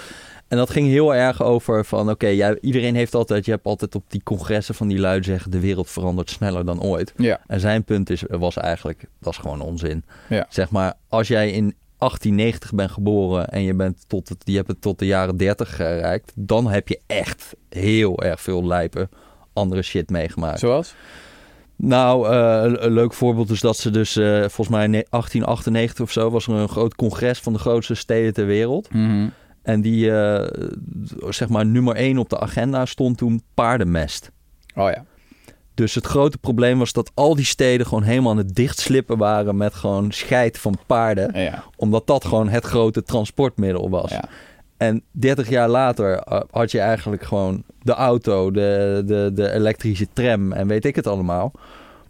[0.53, 4.03] En dat ging heel erg over van, oké, iedereen heeft altijd, je hebt altijd op
[4.07, 7.13] die congressen van die lui zeggen, de wereld verandert sneller dan ooit.
[7.17, 7.41] Ja.
[7.47, 10.03] En zijn punt is, was eigenlijk, dat is gewoon onzin.
[10.29, 10.45] Ja.
[10.49, 14.67] Zeg maar, als jij in 1890 bent geboren en je, bent tot het, je hebt
[14.67, 19.09] het tot de jaren 30 gereikt, dan heb je echt heel erg veel lijpen
[19.53, 20.59] andere shit meegemaakt.
[20.59, 20.95] Zoals?
[21.75, 26.11] Nou, eh, een, leuk voorbeeld is dat ze dus, eh, volgens mij in 1898 of
[26.11, 28.93] zo, was er een groot congres van de grootste steden ter wereld.
[28.93, 29.27] Mhm.
[29.63, 30.47] En die, eh,
[31.29, 34.31] zeg maar, nummer één op de agenda stond toen paardenmest.
[34.75, 35.05] Oh ja.
[35.73, 39.57] Dus het grote probleem was dat al die steden gewoon helemaal aan het dichtslippen waren
[39.57, 41.41] met gewoon scheid van paarden.
[41.41, 41.63] Ja.
[41.75, 44.11] Omdat dat gewoon het grote transportmiddel was.
[44.11, 44.29] ja.
[44.77, 50.07] En 30 jaar later eh, had je eigenlijk gewoon de auto, de, de, de elektrische
[50.13, 51.51] tram en weet ik het allemaal.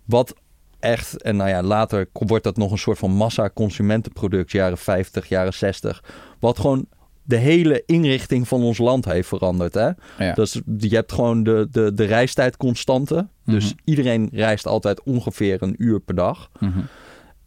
[0.05, 0.35] Wat
[0.79, 5.53] echt, en nou ja, later wordt dat nog een soort van massa-consumentenproduct, jaren 50, jaren
[5.53, 6.03] 60.
[6.39, 6.85] Wat gewoon
[7.23, 9.73] de hele inrichting van ons land heeft veranderd.
[9.73, 9.89] Hè?
[10.17, 10.33] Ja.
[10.33, 13.27] Dus je hebt gewoon de, de, de reistijd constante.
[13.45, 13.73] Dus Mhm.
[13.83, 16.49] iedereen reist altijd ongeveer een uur per dag.
[16.59, 16.79] Mhm.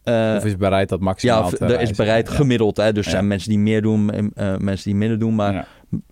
[0.03, 2.77] Eh, Of is bereid dat maximaal ja, te er is bereid gemiddeld.
[2.77, 2.93] Hè?
[2.93, 3.11] Dus Ja.
[3.11, 5.35] zijn mensen die meer doen en eh, mensen die minder doen.
[5.35, 5.65] Maar Ja.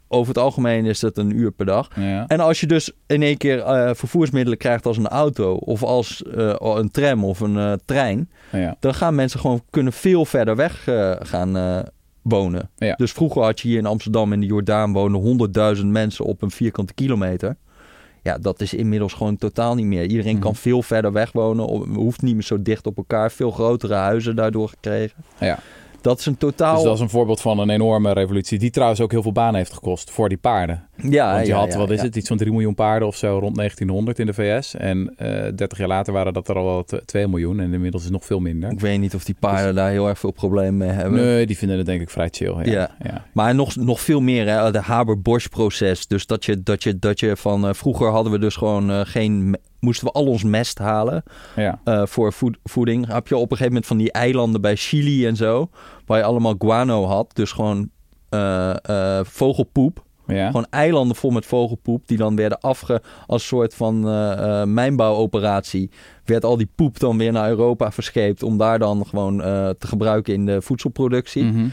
[0.07, 1.89] over het algemeen is dat een uur per dag.
[1.95, 2.27] Ja.
[2.27, 6.23] En als je dus in één keer eh, vervoersmiddelen krijgt als een auto of als
[6.59, 8.29] een tram of een trein,
[8.79, 10.83] dan gaan mensen gewoon kunnen veel verder weg
[11.19, 11.83] gaan
[12.29, 12.69] wonen.
[12.75, 12.93] Ja.
[12.95, 15.21] Dus vroeger had je hier in Amsterdam in de Jordaan wonen
[15.77, 17.55] 100.000 mensen op een vierkante kilometer.
[18.21, 20.05] Ja, dat is inmiddels gewoon totaal niet meer.
[20.05, 20.41] Iedereen Mhm.
[20.43, 23.31] kan veel verder weg wonen, hoeft niet meer zo dicht op elkaar.
[23.31, 25.23] Veel grotere huizen daardoor gekregen.
[25.39, 25.59] Ja.
[26.05, 26.75] Dat is een totaal...
[26.75, 28.59] Dus dat is een voorbeeld van een enorme revolutie.
[28.59, 30.87] Die trouwens ook heel veel banen heeft gekost voor die paarden.
[30.95, 32.05] ja, Want je ja, had, ja, wat is ja.
[32.05, 34.75] het, iets van 3 miljoen paarden of zo rond 1900 in de VS.
[34.75, 37.59] En eh 30 jaar later waren dat er al wel t- 2 miljoen.
[37.59, 38.71] En inmiddels is het nog veel minder.
[38.71, 41.19] Ik weet niet of die paarden daar heel erg veel problemen mee hebben.
[41.19, 42.55] Nee, die vinden het denk ik vrij chill.
[42.63, 42.89] Ja.
[43.33, 44.71] Maar nog, nog veel meer, hè?
[44.71, 46.07] de Haber-Bosch-proces.
[46.07, 47.67] Dus dat je, dat je, dat je van...
[47.67, 49.57] eh, vroeger hadden we dus gewoon eh, geen...
[49.85, 51.23] Moesten we al ons mest halen
[51.55, 51.79] ja.
[51.83, 53.07] eh, voor voed- voeding.
[53.07, 55.69] Heb je op een gegeven moment van die eilanden bij Chili en zo...
[56.05, 57.35] waar je allemaal guano had.
[57.35, 57.89] Dus gewoon
[58.29, 58.75] eh,
[59.19, 60.03] eh, vogelpoep.
[60.27, 60.45] ja.
[60.45, 62.07] Gewoon eilanden vol met vogelpoep...
[62.07, 63.01] die dan werden afge...
[63.27, 63.99] als soort van
[64.73, 65.91] mijnbouwoperatie...
[66.25, 68.43] werd al die poep dan weer naar Europa verscheept...
[68.43, 69.37] om daar dan gewoon
[69.77, 71.43] te gebruiken in de voedselproductie.
[71.43, 71.67] Mhm.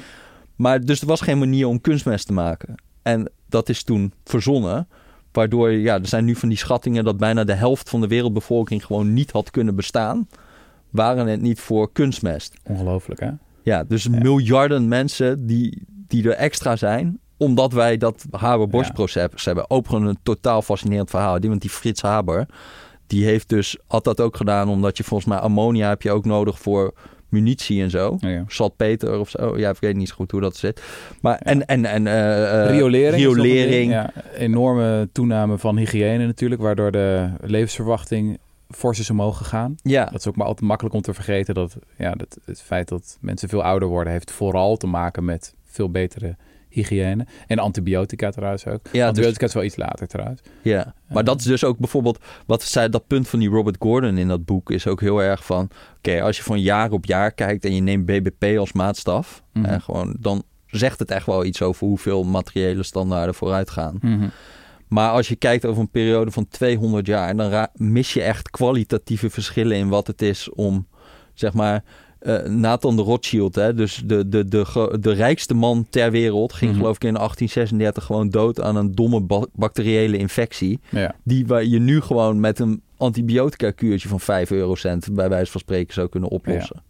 [0.57, 2.75] Maar dus er was geen manier om kunstmest te maken.
[3.03, 4.89] En dat is toen verzonnen.
[5.33, 8.85] Waardoor, ja, er zijn nu van die schattingen dat bijna de helft van de wereldbevolking
[8.87, 10.29] gewoon niet had kunnen bestaan.
[10.91, 12.55] Waren het niet voor kunstmest.
[12.63, 13.31] Ongelooflijk hè?
[13.63, 14.11] Ja, dus Ja.
[14.11, 19.71] miljarden mensen die, die er extra zijn omdat wij dat Haber-Bosch-proces hebben.
[19.71, 21.41] Ook gewoon een totaal fascinerend verhaal.
[21.41, 22.47] Die, want die Frits Haber,
[23.07, 26.25] die heeft dus, had dat ook gedaan omdat je volgens mij ammonia heb je ook
[26.25, 26.95] nodig voor
[27.33, 28.17] munitie en zo.
[28.21, 28.45] Ja.
[28.47, 29.59] Saltpeter of zo.
[29.59, 30.83] Ja, ik weet niet zo goed hoe dat zit.
[31.21, 33.23] Maar en, en, en eh, riolering.
[33.23, 34.11] riolering.
[34.37, 38.39] enorme toename van hygiëne natuurlijk, waardoor de levensverwachting
[38.71, 39.77] fors is omhoog gegaan.
[39.83, 42.89] Ja, Dat is ook maar altijd makkelijk om te vergeten dat, ja, dat het feit
[42.89, 46.37] dat mensen veel ouder worden, heeft vooral te maken met veel betere
[46.73, 47.27] hygiëne.
[47.47, 48.81] En antibiotica trouwens ook.
[48.93, 50.41] Ja, antibiotica is wel iets later trouwens.
[50.63, 54.19] Ja, maar dat is dus ook bijvoorbeeld wat zei dat punt van die Robert Gordon
[54.19, 57.33] in dat boek is ook heel erg van oké, als je van jaar op jaar
[57.33, 59.65] kijkt en je neemt BBP als maatstaf, Mhm.
[59.67, 63.99] en gewoon dan zegt het echt wel iets over hoeveel materiële standaarden vooruit gaan.
[64.01, 64.29] Mhm.
[64.89, 69.31] Maar als je kijkt over een periode van 200 jaar, dan mis je echt kwalitatieve
[69.31, 70.87] verschillen in wat het is om,
[71.35, 71.85] zeg maar,
[72.25, 76.71] eh, Nathan de Rothschild, hè, dus de, de, de, de rijkste man ter wereld, ging
[76.71, 76.81] Mhm.
[76.81, 80.81] geloof ik in 1836 gewoon dood aan een domme ba- bacteriële infectie.
[80.89, 81.15] Ja.
[81.25, 85.61] Die waar je nu gewoon met een antibiotica kuurtje van 5 eurocent bij wijze van
[85.61, 86.83] spreken zou kunnen oplossen.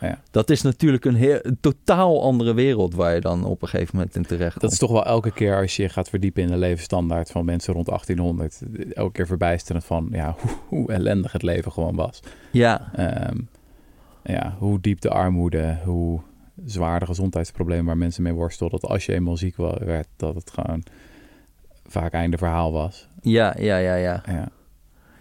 [0.00, 0.18] Ja.
[0.30, 3.96] Dat is natuurlijk een, heel, een totaal andere wereld waar je dan op een gegeven
[3.96, 4.60] moment in terecht komt.
[4.60, 7.74] Dat is toch wel elke keer als je gaat verdiepen in de levensstandaard van mensen
[7.74, 8.60] rond 1800,
[8.92, 12.20] elke keer verbijsterend van ja, hoe, hoe ellendig het leven gewoon was.
[12.50, 13.36] Ja, Ehm,
[14.24, 16.20] ja, hoe diep de armoede, hoe
[16.64, 18.80] zwaar de gezondheidsproblemen waar mensen mee worstelden.
[18.80, 20.82] Dat als je eenmaal ziek werd, dat het gewoon
[21.86, 23.08] vaak einde verhaal was.
[23.22, 24.22] ja, ja, ja, ja.
[24.26, 24.48] Ja,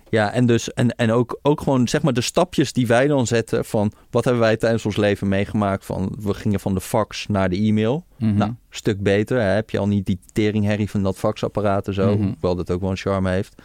[0.09, 3.27] Ja, en, dus, en, en ook, ook gewoon zeg maar de stapjes die wij dan
[3.27, 7.27] zetten van wat hebben wij tijdens ons leven meegemaakt van we gingen van de fax
[7.27, 8.05] naar de e-mail.
[8.17, 8.35] Mhm.
[8.35, 9.37] Nou, stuk beter.
[9.39, 9.43] Hè?
[9.47, 12.23] Heb je al niet die teringherrie van dat faxapparaat en zo, Mhm.
[12.27, 13.61] hoewel dat ook wel een charme heeft.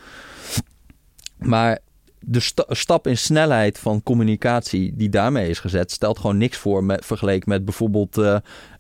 [1.38, 1.78] Maar
[2.26, 6.84] de sta- stap in snelheid van communicatie die daarmee is gezet, stelt gewoon niks voor
[6.84, 8.18] met, vergeleken met bijvoorbeeld.
[8.18, 8.34] eh,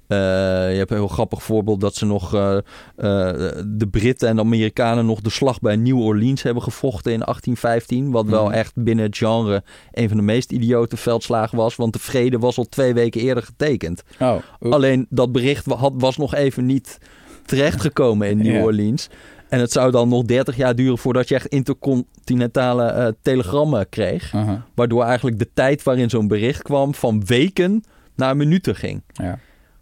[0.08, 2.56] eh, je hebt een heel grappig voorbeeld dat ze nog eh,
[2.96, 8.10] de Britten en de Amerikanen nog de slag bij New Orleans hebben gevochten in 1815.
[8.10, 8.54] Wat wel Mhm.
[8.54, 11.76] echt binnen het genre een van de meest idiote veldslagen was.
[11.76, 14.02] Want de vrede was al twee weken eerder getekend.
[14.20, 14.36] Oh.
[14.60, 16.98] Alleen dat bericht had, was nog even niet
[17.46, 18.64] terechtgekomen in New.
[18.64, 19.08] Orleans.
[19.54, 24.34] En het zou dan nog 30 jaar duren voordat je echt intercontinentale eh, telegrammen kreeg.
[24.34, 27.84] Aha, Waardoor eigenlijk de tijd waarin zo'n bericht kwam van weken
[28.16, 29.02] naar minuten ging.
[29.12, 29.38] ja.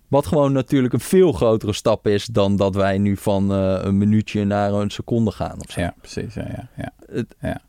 [0.09, 3.99] Wat gewoon natuurlijk een veel grotere stap is dan dat wij nu van eh, een
[3.99, 5.61] minuutje naar een seconde gaan.
[5.61, 5.81] Of zo.
[5.81, 6.35] ja, precies.
[6.35, 6.93] Ja, ja, ja.
[7.41, 7.61] Ja,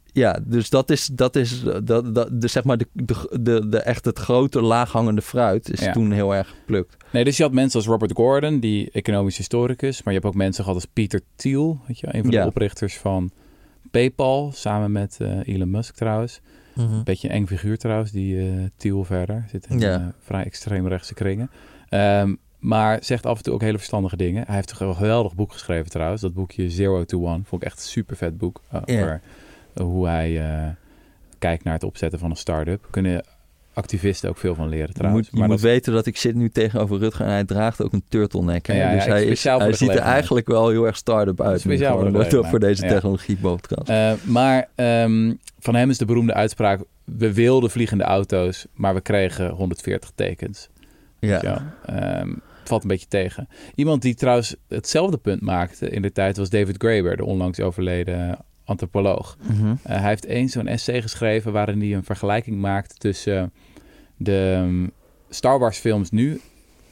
[0.44, 3.78] dus dat is, dat is eh, dat, dat, de, zeg maar de, de, de, de
[3.80, 5.92] echt het grote laaghangende fruit is Ja.
[5.92, 6.98] toen heel erg geplukt.
[7.12, 10.04] Nee, dus je had mensen als Robert Gordon, die economisch historicus.
[10.04, 12.42] Maar je hebt ook mensen gehad als Peter Thiel, weet je, een van Ja.
[12.42, 13.32] de oprichters van
[13.92, 14.52] PayPal.
[14.54, 16.42] Samen met eh, Elon Musk trouwens.
[16.76, 18.48] Een beetje een eng figuur trouwens, die eh
[18.78, 19.46] Thiel verder.
[19.52, 20.00] Zit in Ja.
[20.00, 21.50] eh, vrij extreemrechtse kringen.
[21.90, 24.44] Ehm, maar zegt af en toe ook hele verstandige dingen.
[24.46, 26.22] Hij heeft toch een geweldig boek geschreven trouwens.
[26.22, 27.42] Dat boekje Zero to One.
[27.44, 28.62] Vond ik echt een super vet boek.
[28.72, 29.16] Over eh,
[29.82, 30.68] hoe hij eh,
[31.40, 32.88] kijkt naar het opzetten van een start-up.
[32.90, 33.26] Kunnen
[33.74, 35.22] activisten ook veel van leren Je trouwens.
[35.24, 37.84] moet, je maar moet dat, weten dat ik zit nu tegenover Rutger en hij draagt
[37.84, 38.66] ook een turtleneck.
[38.66, 38.74] hè.
[38.74, 41.60] Ja, ja, dus ja, hij, is, hij ziet er eigenlijk wel heel erg start-up uit.
[41.62, 41.98] Speciaal
[42.44, 42.90] voor de deze Ja.
[42.92, 43.90] technologie podcast.
[43.90, 46.80] Eh, maar ehm, van hem is de beroemde uitspraak...
[47.04, 50.70] We wilden vliegende auto's, maar we kregen 140 tekens.
[51.20, 51.40] ja.
[51.42, 51.74] Ja.
[51.86, 53.48] Ehm, het valt een beetje tegen.
[53.76, 58.38] Iemand die trouwens hetzelfde punt maakte in de tijd was David Graeber, de onlangs overleden
[58.66, 59.38] antropoloog.
[59.42, 59.76] Mhm.
[59.84, 63.52] Eh, hij heeft eens zo'n essay geschreven waarin hij een vergelijking maakt tussen
[64.18, 64.88] de ehm,
[65.30, 66.42] Star Wars films nu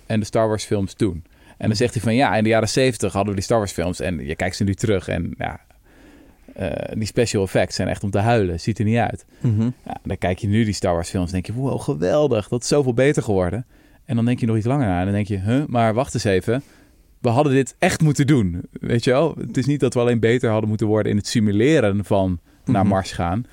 [0.05, 1.23] en de Star Wars films toen.
[1.57, 3.71] En dan zegt hij van ja, in de jaren 70 hadden we die Star Wars
[3.71, 5.61] films en je kijkt ze nu terug en ja,
[6.53, 8.59] eh, die special effects zijn echt om te huilen.
[8.59, 9.25] Ziet er niet uit.
[9.39, 9.69] Mhm.
[9.85, 12.47] Ja, dan kijk je nu die Star Wars films en denk je, wow, geweldig.
[12.47, 13.65] Dat is zoveel beter geworden.
[14.05, 16.13] En dan denk je nog iets langer na en dan denk je, huh, maar wacht
[16.13, 16.63] eens even.
[17.21, 18.61] We hadden dit echt moeten doen.
[18.71, 19.35] Weet je wel?
[19.39, 22.81] Het is niet dat we alleen beter hadden moeten worden in het simuleren van naar
[22.81, 22.91] Mhm.
[22.93, 23.45] Mars gaan.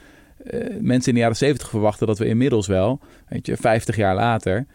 [0.44, 4.14] Eh, mensen in de jaren 70 verwachten dat we inmiddels wel, weet je, 50 jaar
[4.14, 4.66] later,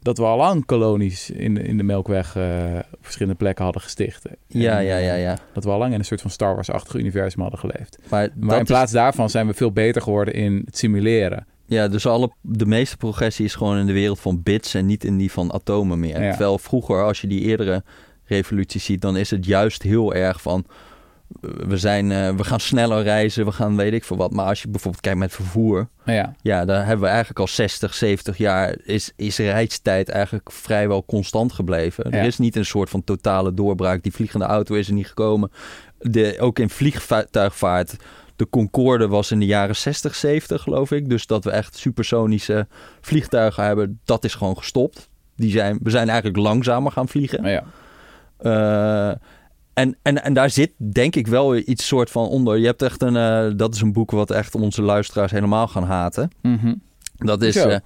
[0.00, 2.44] dat we al lang kolonies in, de- in de Melkweg eh,
[2.92, 4.26] op verschillende plekken hadden gesticht.
[4.26, 5.38] En, Ja, ja, ja, eh, ja.
[5.52, 7.98] Dat we al lang in een soort van Star Wars-achtig universum hadden geleefd.
[8.10, 11.46] Maar, Maar in plaats daarvan zijn we veel beter geworden in het simuleren.
[11.66, 15.04] ja, dus alle, de meeste progressie is gewoon in de wereld van bits en niet
[15.04, 16.22] in die van atomen meer.
[16.22, 16.28] Ja.
[16.30, 17.82] Terwijl vroeger, als je die eerdere
[18.32, 20.66] revoluties ziet, dan is het juist heel erg van
[21.40, 24.32] eh, we, zijn, eh, we gaan sneller reizen, we gaan weet ik veel wat.
[24.32, 27.94] Maar als je bijvoorbeeld kijkt met vervoer, ja, ja, daar hebben we eigenlijk al 60,
[27.94, 32.10] 70 jaar is, is reistijd eigenlijk vrijwel constant gebleven.
[32.10, 32.18] Ja.
[32.18, 34.02] Er is niet een soort van totale doorbraak.
[34.02, 35.50] Die vliegende auto is er niet gekomen.
[35.98, 37.96] De, ook in vliegtuigvaart.
[38.36, 41.08] De Concorde was in de jaren 60, 70 geloof ik.
[41.08, 42.66] Dus dat we echt supersonische
[43.00, 45.08] vliegtuigen hebben, dat is gewoon gestopt.
[45.36, 47.48] Die zijn, we zijn eigenlijk langzamer gaan vliegen.
[47.48, 47.64] ja.
[48.42, 49.12] Uh,
[49.74, 52.58] en, en, en daar zit denk ik wel iets soort van onder.
[52.58, 55.84] Je hebt echt een, uh, dat is een boek wat echt onze luisteraars helemaal gaan
[55.84, 56.30] haten.
[56.42, 56.82] Mm -hmm.
[57.16, 57.76] Dat is uh,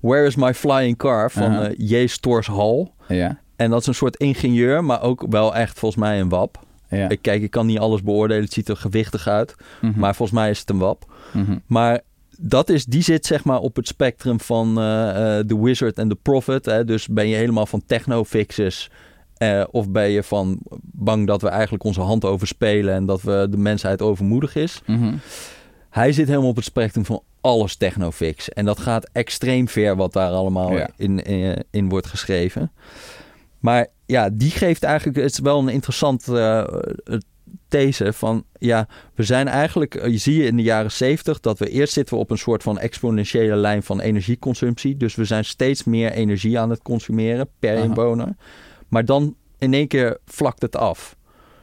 [0.00, 1.72] Where is My Flying Car van uh -huh.
[1.76, 2.06] J.
[2.06, 2.90] Stors Hall.
[3.08, 3.38] Ja.
[3.56, 6.62] En dat is een soort ingenieur, maar ook wel echt volgens mij een wap.
[6.88, 7.08] Ja.
[7.08, 8.42] Ik kijk, ik kan niet alles beoordelen.
[8.42, 9.54] Het ziet er gewichtig uit.
[9.80, 10.00] Mm -hmm.
[10.00, 11.12] Maar volgens mij is het een wap.
[11.32, 11.62] Mm -hmm.
[11.66, 12.00] Maar
[12.38, 14.74] dat is, die zit zeg maar op het spectrum van
[15.46, 16.64] The Wizard en The Prophet.
[16.64, 16.84] Hè?
[16.84, 18.90] Dus ben je helemaal van techno-fixes...
[19.38, 23.46] Uh, of ben je van bang dat we eigenlijk onze hand overspelen en dat we
[23.50, 24.82] de mensheid overmoedig is?
[24.86, 25.20] Mm -hmm.
[25.90, 28.48] Hij zit helemaal op het spectrum van alles technofix.
[28.48, 30.90] En dat gaat extreem ver wat daar allemaal Ja.
[30.96, 32.72] in, in, in wordt geschreven.
[33.58, 35.18] Maar ja, die geeft eigenlijk...
[35.18, 36.64] Het is wel een interessant uh,
[37.68, 38.44] these van...
[38.58, 40.06] Ja, we zijn eigenlijk...
[40.06, 42.62] Je zie je in de jaren zeventig dat we eerst zitten we op een soort
[42.62, 44.96] van exponentiële lijn van energieconsumptie.
[44.96, 47.84] Dus we zijn steeds meer energie aan het consumeren per Aha.
[47.84, 48.36] inwoner.
[48.88, 51.16] Maar dan in één keer vlakt het af.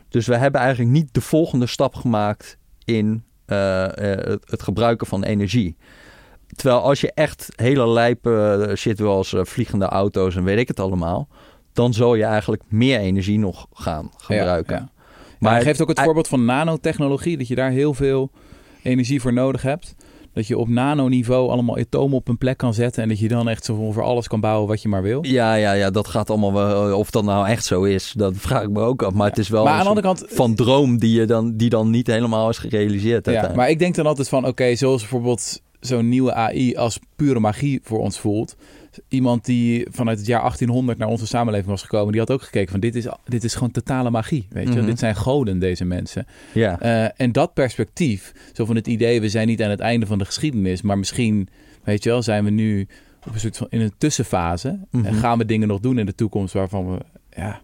[0.09, 5.23] Dus we hebben eigenlijk niet de volgende stap gemaakt in uh, uh, het, gebruiken van
[5.23, 5.77] energie.
[6.55, 10.67] Terwijl als je echt hele lijpe uh, shit wil als vliegende auto's en weet ik
[10.67, 11.27] het allemaal...
[11.73, 14.75] dan zal je eigenlijk meer energie nog gaan gebruiken.
[14.75, 15.03] Ja, ja.
[15.39, 17.37] Maar hij geeft ook het voorbeeld van nanotechnologie...
[17.37, 18.31] dat je daar heel veel
[18.83, 19.95] energie voor nodig hebt...
[20.33, 23.03] Dat je op nanoniveau allemaal atomen op een plek kan zetten.
[23.03, 25.25] En dat je dan echt zo voor alles kan bouwen wat je maar wil.
[25.25, 26.97] Ja, ja, ja, dat gaat allemaal wel.
[26.97, 29.13] Of dat nou echt zo is, dat vraag ik me ook af.
[29.13, 31.69] Maar het is wel maar aan de andere kant, van droom die, je dan, die
[31.69, 33.25] dan niet helemaal is gerealiseerd.
[33.25, 36.99] Ja, maar ik denk dan altijd van, oké, okay, zoals bijvoorbeeld zo'n nieuwe AI als
[37.15, 38.55] pure magie voor ons voelt.
[39.07, 42.71] Iemand die vanuit het jaar 1800 naar onze samenleving was gekomen, die had ook gekeken
[42.71, 44.47] van dit is, dit is gewoon totale magie.
[44.49, 44.71] Weet je, Mhm.
[44.71, 44.89] mm -hmm.
[44.89, 46.25] dit zijn goden, deze mensen.
[46.53, 46.83] Ja.
[46.83, 50.17] Uh, en dat perspectief, zo van het idee, we zijn niet aan het einde van
[50.17, 51.47] de geschiedenis, maar misschien,
[51.83, 52.87] weet je wel, zijn we nu
[53.27, 54.79] op een soort van in een tussenfase Mhm.
[54.79, 55.05] mm -hmm.
[55.05, 56.99] en gaan we dingen nog doen in de toekomst waarvan we,
[57.35, 57.61] ja,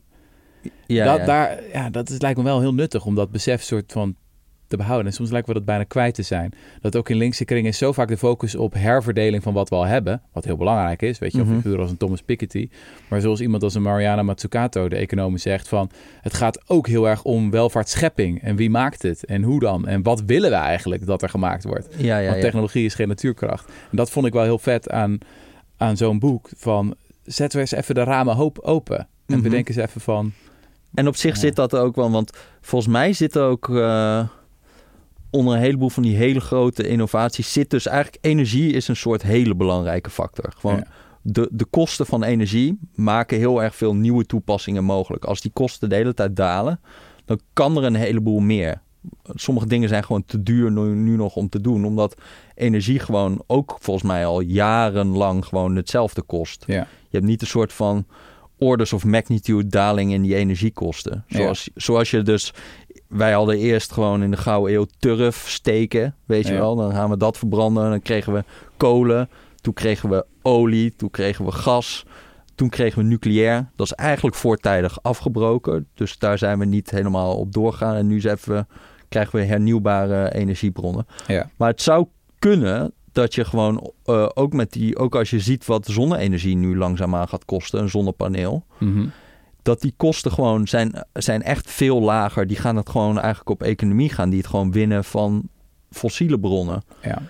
[0.87, 1.25] ja, dat, ja.
[1.25, 4.15] Daar, ja, dat is, lijkt me wel heel nuttig om dat besef soort van
[4.67, 5.07] te behouden.
[5.07, 6.53] En soms lijkt me dat bijna kwijt te zijn.
[6.81, 9.75] Dat ook in linkse kringen is zo vaak de focus op herverdeling van wat we
[9.75, 10.21] al hebben.
[10.33, 11.49] Wat heel belangrijk is, weet je, Mhm.
[11.49, 12.69] of figuren als een Thomas Piketty.
[13.09, 15.89] Maar zoals iemand als een Mariana Mazzucato, de econoom, zegt van...
[16.21, 18.41] het gaat ook heel erg om welvaartsschepping.
[18.41, 19.25] En wie maakt het?
[19.25, 19.87] En hoe dan?
[19.87, 21.87] En wat willen we eigenlijk dat er gemaakt wordt?
[21.97, 22.41] Ja, ja, Want ja.
[22.41, 23.67] technologie is geen natuurkracht.
[23.91, 25.17] En dat vond ik wel heel vet aan,
[25.77, 26.49] aan zo'n boek.
[26.57, 28.97] Van, zetten we eens even de ramen hoop open.
[28.99, 29.41] En Mhm.
[29.41, 30.31] bedenken eens even van...
[30.93, 31.39] En op zich Ja.
[31.39, 34.27] zit dat ook wel, want volgens mij zit ook uh,
[35.29, 39.21] onder een heleboel van die hele grote innovaties zit dus eigenlijk energie is een soort
[39.21, 40.53] hele belangrijke factor.
[40.57, 40.87] Gewoon Ja.
[41.21, 45.25] de, de kosten van energie maken heel erg veel nieuwe toepassingen mogelijk.
[45.25, 46.79] Als die kosten de hele tijd dalen,
[47.25, 48.81] dan kan er een heleboel meer.
[49.33, 52.15] Sommige dingen zijn gewoon te duur nu, nu nog om te doen, omdat
[52.55, 56.63] energie gewoon ook volgens mij al jarenlang gewoon hetzelfde kost.
[56.67, 56.87] Ja.
[57.09, 58.05] Je hebt niet een soort van
[58.57, 61.23] orders of magnitude daling in die energiekosten.
[61.27, 62.53] Zoals, zoals je dus...
[63.07, 66.75] Wij hadden eerst gewoon in de gouden eeuw turf steken, weet je wel.
[66.75, 67.89] Dan gaan we dat verbranden.
[67.89, 68.43] Dan kregen we
[68.77, 69.29] kolen.
[69.61, 70.95] Toen kregen we olie.
[70.95, 72.05] Toen kregen we gas.
[72.55, 73.69] Toen kregen we nucleair.
[73.75, 75.87] Dat is eigenlijk voortijdig afgebroken.
[75.93, 77.95] Dus daar zijn we niet helemaal op doorgaan.
[77.95, 78.65] En nu zijn we,
[79.09, 81.07] krijgen we hernieuwbare energiebronnen.
[81.27, 81.49] Ja.
[81.57, 82.07] Maar het zou
[82.39, 86.77] kunnen dat je gewoon uh, ook met die, ook als je ziet wat zonne-energie nu
[86.77, 89.11] langzaamaan gaat kosten, een zonnepaneel, Mm -hmm.
[89.67, 92.47] Dat die kosten gewoon zijn, zijn echt veel lager.
[92.47, 95.49] Die gaan het gewoon eigenlijk op economie gaan, die het gewoon winnen van
[95.89, 96.83] fossiele bronnen.
[97.01, 97.21] Ja.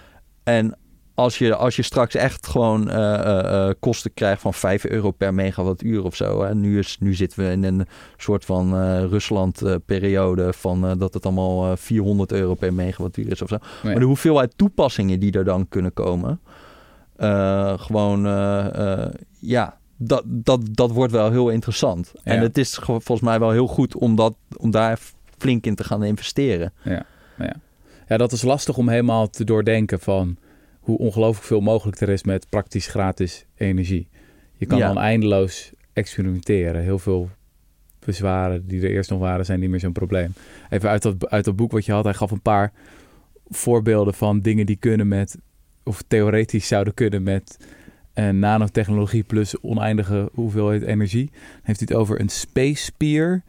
[0.43, 0.77] En
[1.13, 5.33] als je, als je straks echt gewoon uh, uh, kosten krijgt van 5 euro per
[5.33, 6.43] megawattuur of zo.
[6.43, 6.55] Hè.
[6.55, 11.77] Nu, is, nu zitten we in een soort van uh, Rusland-periode van dat het allemaal
[11.77, 13.57] 400 euro per megawattuur is of zo.
[13.83, 16.39] Maar de hoeveelheid toepassingen die er dan kunnen komen,
[17.77, 18.21] gewoon,
[19.39, 22.11] ja, dat, dat, dat wordt wel heel interessant.
[22.13, 22.21] Ja.
[22.31, 24.99] En het is volgens mij wel heel goed om, dat, om daar
[25.37, 26.73] flink in te gaan investeren.
[26.83, 27.05] Ja,
[27.37, 27.55] ja.
[28.07, 30.37] ja, dat is lastig om helemaal te doordenken van
[30.79, 34.07] hoe ongelooflijk veel mogelijk er is met praktisch gratis energie.
[34.57, 34.87] Je kan Ja.
[34.87, 36.81] dan eindeloos experimenteren.
[36.81, 37.29] Heel veel
[38.05, 40.33] bezwaren die er eerst nog waren, zijn niet meer zo'n probleem.
[40.69, 42.71] Even uit dat, uit dat boek wat je had, hij gaf een paar
[43.49, 45.37] voorbeelden van dingen die kunnen met,
[45.83, 47.57] of theoretisch zouden kunnen met
[48.17, 51.29] eh, nanotechnologie plus oneindige hoeveelheid energie.
[51.63, 53.41] Heeft hij het over een space spear.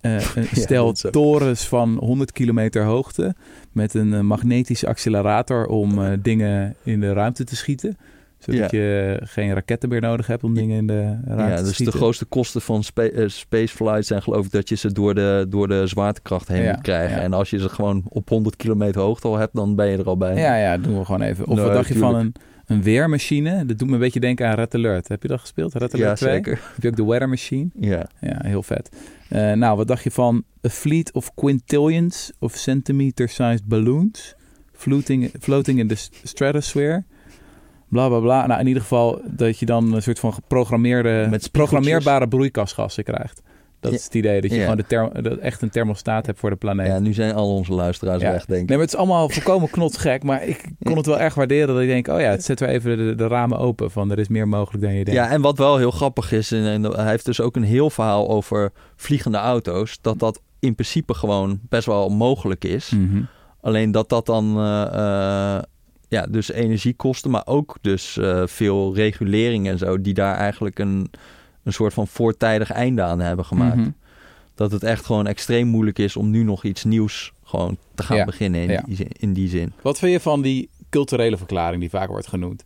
[0.00, 3.34] Eh, een Ja, stel torens van 100 kilometer hoogte
[3.72, 7.96] met een eh, magnetische accelerator om eh, dingen in de ruimte te schieten.
[8.38, 11.66] Zodat je geen raketten meer nodig hebt om dingen in de ruimte Ja, te dus
[11.68, 11.94] de schieten.
[11.98, 15.68] grootste kosten van spa uh, spaceflight zijn geloof ik dat je ze door de, door
[15.68, 17.16] de zwaartekracht heen Ja, moet krijgen.
[17.16, 17.22] ja.
[17.22, 20.04] En als je ze gewoon op 100 kilometer hoogte al hebt, dan ben je er
[20.04, 20.36] al bij.
[20.36, 21.46] Ja, ja, doen we gewoon even.
[21.46, 22.32] Of Nee, wat dacht je van een.
[22.68, 23.66] Een weermachine.
[23.66, 25.08] Dat doet me een beetje denken aan Red Alert.
[25.08, 25.72] Heb je dat gespeeld?
[25.74, 26.34] Red Alert Ja, 2?
[26.34, 26.52] zeker.
[26.74, 27.68] Heb je ook de Weather Machine?
[27.74, 28.06] Ja.
[28.20, 28.90] Ja, heel vet.
[29.28, 34.34] Eh, nou, wat dacht je van a fleet of quintillions of centimeter-sized balloons
[34.72, 37.04] floating, floating in the stratosphere?
[37.88, 38.46] Bla bla bla.
[38.46, 43.42] Nou, in ieder geval dat je dan een soort van geprogrammeerde, Met programmeerbare broeikasgassen krijgt.
[43.80, 44.62] Dat is het idee, dat je Ja.
[44.62, 46.86] gewoon de dat echt een thermostaat hebt voor de planeet.
[46.86, 48.30] ja, nu zijn al onze luisteraars Ja.
[48.30, 48.68] weg, denk ik.
[48.68, 50.22] Nee, maar het is allemaal volkomen knotsgek.
[50.22, 52.08] Maar ik kon het wel erg waarderen dat ik denk...
[52.08, 53.90] oh ja, het zet weer even de, de ramen open.
[53.90, 55.20] Van er is meer mogelijk dan je denkt.
[55.20, 57.90] Ja, en wat wel heel grappig is, en, en hij heeft dus ook een heel
[57.90, 62.90] verhaal over vliegende auto's, dat dat in principe gewoon best wel mogelijk is.
[62.90, 63.22] Mhm.
[63.60, 65.58] Alleen dat dat dan eh,
[66.08, 70.78] ja, dus energie kosten, maar ook dus eh, veel regulering en zo, die daar eigenlijk
[70.78, 71.10] een,
[71.68, 73.76] een soort van voortijdig einde aan hebben gemaakt.
[73.76, 73.90] Mhm.
[74.54, 78.16] Dat het echt gewoon extreem moeilijk is om nu nog iets nieuws gewoon te gaan
[78.16, 78.82] Ja, beginnen in, ja.
[78.86, 79.72] die, zin- in die zin.
[79.82, 82.64] Wat vind je van die culturele verklaring die vaak wordt genoemd?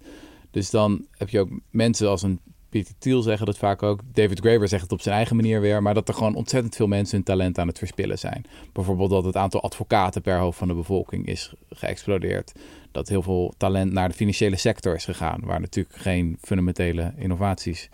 [0.50, 4.00] Dus dan heb je ook mensen als een Peter Thiel zeggen dat vaak ook.
[4.12, 5.82] David Graeber zegt het op zijn eigen manier weer.
[5.82, 8.44] Maar dat er gewoon ontzettend veel mensen hun talent aan het verspillen zijn.
[8.72, 12.52] Bijvoorbeeld dat het aantal advocaten per hoofd van de bevolking is geëxplodeerd.
[12.92, 15.40] Dat heel veel talent naar de financiële sector is gegaan.
[15.44, 17.88] Waar natuurlijk geen fundamentele innovaties...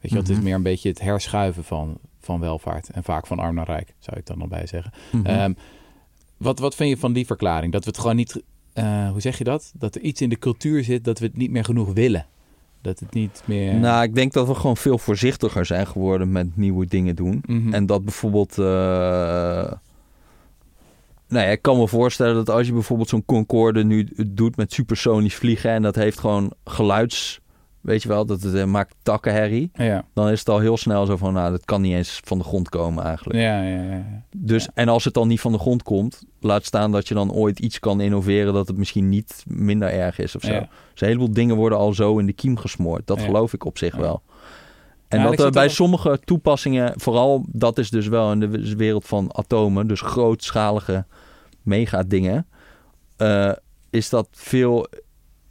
[0.00, 0.44] Weet je, het is Mhm.
[0.44, 2.90] meer een beetje het herschuiven van, van welvaart.
[2.90, 4.92] En vaak van arm naar rijk, zou ik dan nog bij zeggen.
[5.12, 5.26] Mhm.
[5.26, 5.52] Ehm,
[6.36, 7.72] wat, wat vind je van die verklaring?
[7.72, 9.72] Dat we het gewoon niet, eh, hoe zeg je dat?
[9.74, 12.26] Dat er iets in de cultuur zit dat we het niet meer genoeg willen.
[12.82, 13.74] Dat het niet meer.
[13.74, 17.42] Nou, ik denk dat we gewoon veel voorzichtiger zijn geworden met nieuwe dingen doen.
[17.46, 17.74] Mhm.
[17.74, 18.58] En dat bijvoorbeeld.
[18.58, 18.64] eh,
[21.28, 24.72] nou ja, ik kan me voorstellen dat als je bijvoorbeeld zo'n Concorde nu doet met
[24.72, 27.40] supersonisch vliegen en dat heeft gewoon geluids.
[27.80, 29.70] Weet je wel, dat het eh, maakt takkenherrie.
[29.74, 30.04] ja.
[30.14, 32.44] Dan is het al heel snel zo van, nou, dat kan niet eens van de
[32.44, 33.38] grond komen eigenlijk.
[33.38, 34.04] Ja, ja, ja.
[34.36, 37.32] Dus, En als het dan niet van de grond komt, laat staan dat je dan
[37.32, 40.52] ooit iets kan innoveren dat het misschien niet minder erg is of zo.
[40.52, 40.68] Ja.
[40.92, 43.06] Dus een heleboel dingen worden al zo in de kiem gesmoord.
[43.06, 43.24] Dat Ja.
[43.24, 44.22] geloof ik op zich wel.
[45.08, 48.32] En Ja, en dat er zit bij al- sommige toepassingen, vooral dat is dus wel
[48.32, 51.04] in de wereld van atomen, dus grootschalige
[51.62, 52.46] mega dingen,
[53.16, 53.52] eh,
[53.90, 54.86] is dat veel,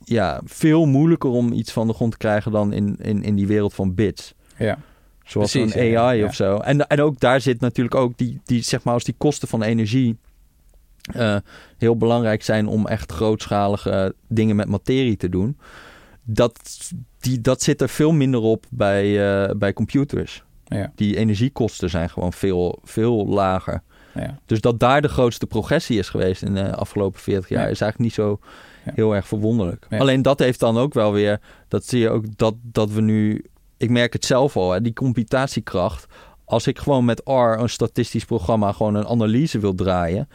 [0.10, 3.48] ja, veel moeilijker om iets van de grond te krijgen dan in, in, in die
[3.48, 4.34] wereld van bits.
[4.58, 4.78] ja.
[5.24, 6.26] Zoals Precies, een AI ja.
[6.26, 6.58] of zo.
[6.58, 9.64] En, en ook daar zit natuurlijk ook die, die, zeg maar, als die kosten van
[9.64, 10.18] energie
[11.14, 11.36] eh,
[11.78, 15.58] heel belangrijk zijn om echt grootschalige dingen met materie te doen.
[16.24, 16.60] Dat,
[17.20, 20.44] die, dat zit er veel minder op bij, eh, bij computers.
[20.66, 23.82] Ja, Die energiekosten zijn gewoon veel, veel lager.
[24.14, 24.40] ja.
[24.46, 27.70] Dus dat daar de grootste progressie is geweest in de afgelopen 40 jaar Ja.
[27.70, 28.40] is eigenlijk niet zo
[28.90, 28.96] Ja.
[28.96, 29.86] heel erg verwonderlijk.
[29.90, 29.98] Ja.
[29.98, 33.46] Alleen dat heeft dan ook wel weer, dat zie je ook dat, dat we nu,
[33.78, 36.06] ik merk het zelf al, hè, die computatiekracht.
[36.46, 40.30] Als ik gewoon met R, een statistisch programma, gewoon een analyse wil draaien.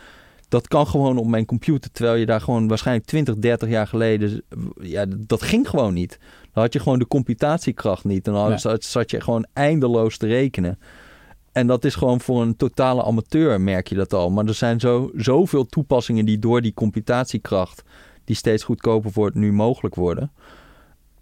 [0.48, 1.90] Dat kan gewoon op mijn computer.
[1.90, 4.42] Terwijl je daar gewoon waarschijnlijk 20, 30 jaar geleden.
[4.80, 6.18] Ja, dat ging gewoon niet.
[6.52, 8.26] Dan had je gewoon de computatiekracht niet.
[8.26, 10.78] En dan zat, zat je gewoon eindeloos te rekenen.
[11.52, 14.30] En dat is gewoon voor een totale amateur, merk je dat al.
[14.30, 17.82] Maar er zijn zo, zoveel toepassingen die door die computatiekracht,
[18.24, 20.32] die steeds goedkoper wordt, nu mogelijk worden.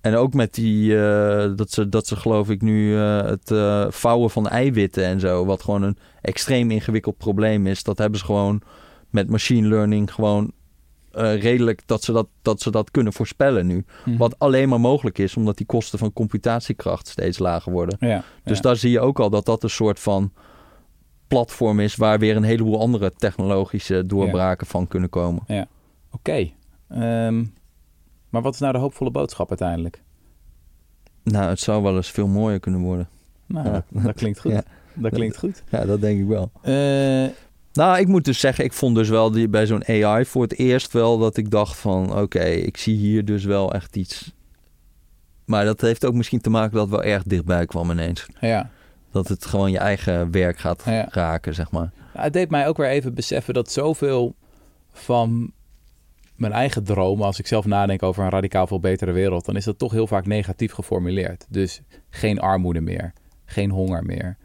[0.03, 3.87] En ook met die, eh, dat, ze, dat ze geloof ik nu eh, het eh,
[3.89, 7.83] vouwen van eiwitten en zo, wat gewoon een extreem ingewikkeld probleem is.
[7.83, 8.63] Dat hebben ze gewoon
[9.11, 10.53] met machine learning gewoon
[11.15, 13.85] redelijk dat ze dat, dat ze dat kunnen voorspellen nu.
[14.05, 14.17] Mhm.
[14.17, 17.97] Wat alleen maar mogelijk is omdat die kosten van computatiekracht steeds lager worden.
[18.01, 18.63] Ja, Dus ja.
[18.63, 20.33] daar zie je ook al dat dat een soort van
[21.29, 25.43] platform is waar weer een heleboel andere technologische doorbraken van kunnen komen.
[26.11, 26.51] Oké.
[26.93, 27.45] Ehm,
[28.29, 30.03] maar wat is nou de hoopvolle boodschap uiteindelijk?
[31.23, 33.09] Nou, het zou wel eens veel mooier kunnen worden.
[33.47, 33.73] Nou, Ja.
[33.91, 34.53] dat, dat klinkt goed.
[34.63, 34.63] Ja.
[34.95, 35.63] Dat klinkt goed.
[35.71, 36.51] Ja, dat denk ik wel.
[36.63, 37.31] Eh,
[37.73, 40.59] Nou, ik moet dus zeggen, ik vond dus wel die, bij zo'n AI voor het
[40.59, 42.19] eerst wel dat ik dacht van...
[42.19, 44.33] oké, ik zie hier dus wel echt iets...
[45.45, 48.27] Maar dat heeft ook misschien te maken dat het wel erg dichtbij kwam ineens.
[48.41, 48.71] ja.
[49.11, 51.07] Dat het gewoon je eigen werk gaat Ja.
[51.11, 51.91] raken, zeg maar.
[52.13, 54.35] Nou, het deed mij ook weer even beseffen dat zoveel
[54.93, 55.53] van
[56.37, 59.65] mijn eigen dromen, als ik zelf nadenk over een radicaal veel betere wereld, dan is
[59.65, 61.47] dat toch heel vaak negatief geformuleerd.
[61.49, 63.13] Dus geen armoede meer,
[63.45, 64.37] geen honger meer.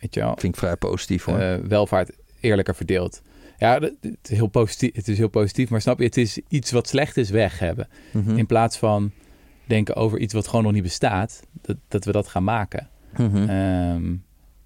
[0.00, 0.34] Weet je wel?
[0.38, 1.38] Vind ik vrij positief hoor.
[1.38, 2.10] Eh, welvaart
[2.40, 3.22] eerlijker verdeeld.
[3.58, 6.70] Ja, het is, heel positief, het is heel positief, maar snap je, het is iets
[6.70, 7.88] wat slecht is weg hebben.
[8.12, 8.38] Mhm.
[8.38, 9.10] In plaats van
[9.64, 12.88] denken over iets wat gewoon nog niet bestaat, dat, dat we dat gaan maken.
[13.16, 13.48] Mhm.
[13.48, 14.14] Ehm,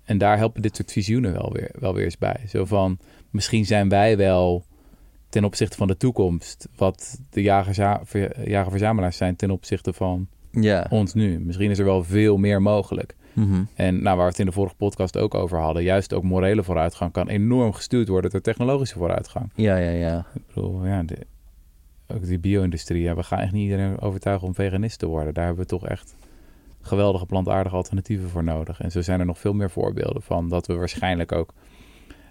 [0.05, 2.41] en daar helpen dit soort visioenen wel weer, wel weer eens bij.
[2.49, 2.99] Zo van,
[3.31, 4.65] misschien zijn wij wel
[5.31, 6.69] ten opzichte van de toekomst...
[6.77, 10.87] wat de jager-verzamelaars zijn ten opzichte van ja.
[10.91, 11.41] ons nu.
[11.41, 13.17] Misschien is er wel veel meer mogelijk.
[13.33, 13.63] Mhm.
[13.75, 15.83] En nou, waar we het in de vorige podcast ook over hadden...
[15.83, 18.31] juist ook morele vooruitgang kan enorm gestuurd worden...
[18.31, 19.53] door technologische vooruitgang.
[19.55, 20.27] ja, ja, ja.
[20.35, 21.17] Ik bedoel, ja, de,
[22.07, 23.03] ook die bio-industrie.
[23.03, 25.35] Ja, we gaan echt niet iedereen overtuigen om veganist te worden.
[25.35, 26.15] Daar hebben we toch echt
[26.81, 28.81] geweldige plantaardige alternatieven voor nodig.
[28.81, 31.55] En zo zijn er nog veel meer voorbeelden van dat we waarschijnlijk ook,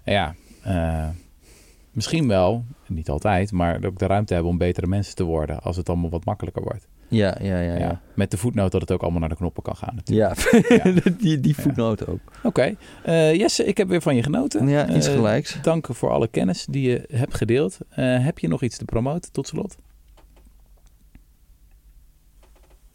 [0.04, 0.34] ja,
[0.66, 1.08] uh,
[1.92, 5.76] misschien wel, niet altijd, maar ook de ruimte hebben om betere mensen te worden als
[5.76, 6.88] het allemaal wat makkelijker wordt.
[7.10, 7.76] Ja, ja, ja.
[7.76, 8.00] ja.
[8.14, 10.00] Met de voetnoot dat het ook allemaal naar de knoppen kan gaan.
[10.04, 10.34] Ja,
[10.68, 10.92] ja.
[11.18, 12.20] die, die voetnoot ook.
[12.42, 12.46] Oké.
[12.46, 12.76] Okay.
[13.06, 14.68] Uh, Jesse, ik heb weer van je genoten.
[14.68, 15.58] Ja, iets uh, gelijks.
[15.62, 17.78] Dank voor alle kennis die je hebt gedeeld.
[17.90, 19.76] Uh, heb je nog iets te promoten tot slot?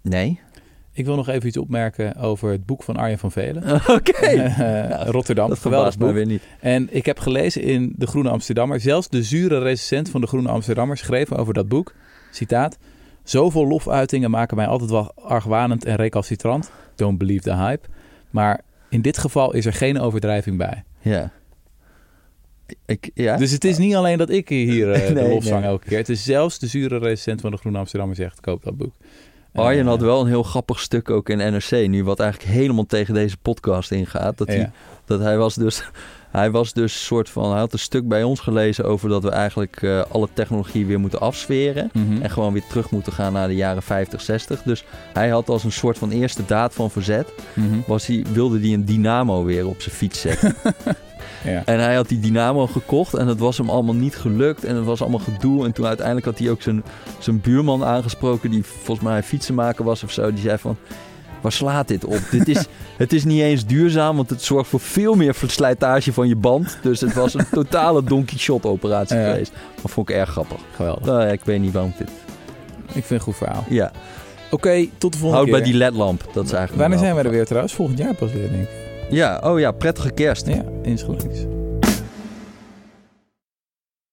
[0.01, 0.39] Nee.
[0.97, 3.63] Ik wil nog even iets opmerken over het boek van Arjen van Velen.
[3.73, 3.91] Oké.
[3.91, 4.35] Okay.
[4.87, 5.49] nou, Rotterdam.
[5.49, 6.11] Dat geweldig boek.
[6.11, 6.43] weer niet.
[6.59, 8.79] En ik heb gelezen in De Groene Amsterdammer.
[8.79, 11.93] Zelfs de zure recensent van De Groene Amsterdammer schreef over dat boek.
[12.31, 12.77] Citaat.
[13.23, 16.71] Zoveel lofuitingen maken mij altijd wel argwanend en recalcitrant.
[16.95, 17.87] Don't believe the hype.
[18.29, 20.83] Maar in dit geval is er geen overdrijving bij.
[21.01, 21.31] Ja.
[22.85, 23.37] Ik, ja.
[23.37, 25.97] Dus het is niet alleen dat ik hier uh, de lof zang elke keer.
[25.97, 28.93] Het is zelfs de zure recensent van de Groene Amsterdammer zegt, koop dat boek.
[29.55, 33.13] Arjen had wel een heel grappig stuk ook in NRC nu, wat eigenlijk helemaal tegen
[33.13, 34.37] deze podcast ingaat.
[34.37, 34.71] Dat, hij,
[35.05, 35.83] dat hij was dus,
[36.35, 39.29] hij was dus soort van, hij had een stuk bij ons gelezen over dat we
[39.29, 41.89] eigenlijk uh, alle technologie weer moeten afsferen.
[41.93, 42.21] Mhm.
[42.21, 44.61] En gewoon weer terug moeten gaan naar de jaren 50, 60.
[44.61, 44.83] Dus
[45.13, 47.79] hij had als een soort van eerste daad van verzet, Mhm.
[47.87, 50.55] was hij, wilde hij een dynamo weer op zijn fiets zetten.
[51.43, 51.61] Ja.
[51.65, 54.63] En hij had die dynamo gekocht en het was hem allemaal niet gelukt.
[54.63, 55.65] En het was allemaal gedoe.
[55.65, 56.83] En toen uiteindelijk had hij ook zijn,
[57.19, 58.51] zijn buurman aangesproken...
[58.51, 60.31] die volgens mij fietsenmaker was of zo.
[60.33, 60.77] Die zei van,
[61.45, 62.19] waar slaat dit op?
[62.31, 62.65] dit is,
[62.97, 66.77] het is niet eens duurzaam, want het zorgt voor veel meer verslijtage van je band.
[66.81, 69.29] Dus het was een totale Don Quixote operatie Ja.
[69.31, 69.51] geweest.
[69.81, 70.57] Dat vond ik erg grappig.
[70.75, 71.05] Geweldig.
[71.05, 72.07] Nou ja, ik weet niet waarom dit...
[72.87, 73.63] Ik vind het een goed verhaal.
[73.69, 73.91] Ja,
[74.51, 75.53] Oké, tot de volgende houd keer.
[75.53, 76.23] bij die ledlamp.
[76.33, 77.73] Dat is eigenlijk Wanneer zijn we er weer trouwens?
[77.73, 78.69] Volgend jaar pas weer, denk ik.
[79.09, 80.47] Ja, oh ja, prettige kerst.
[80.47, 81.25] Ja, insgelijks.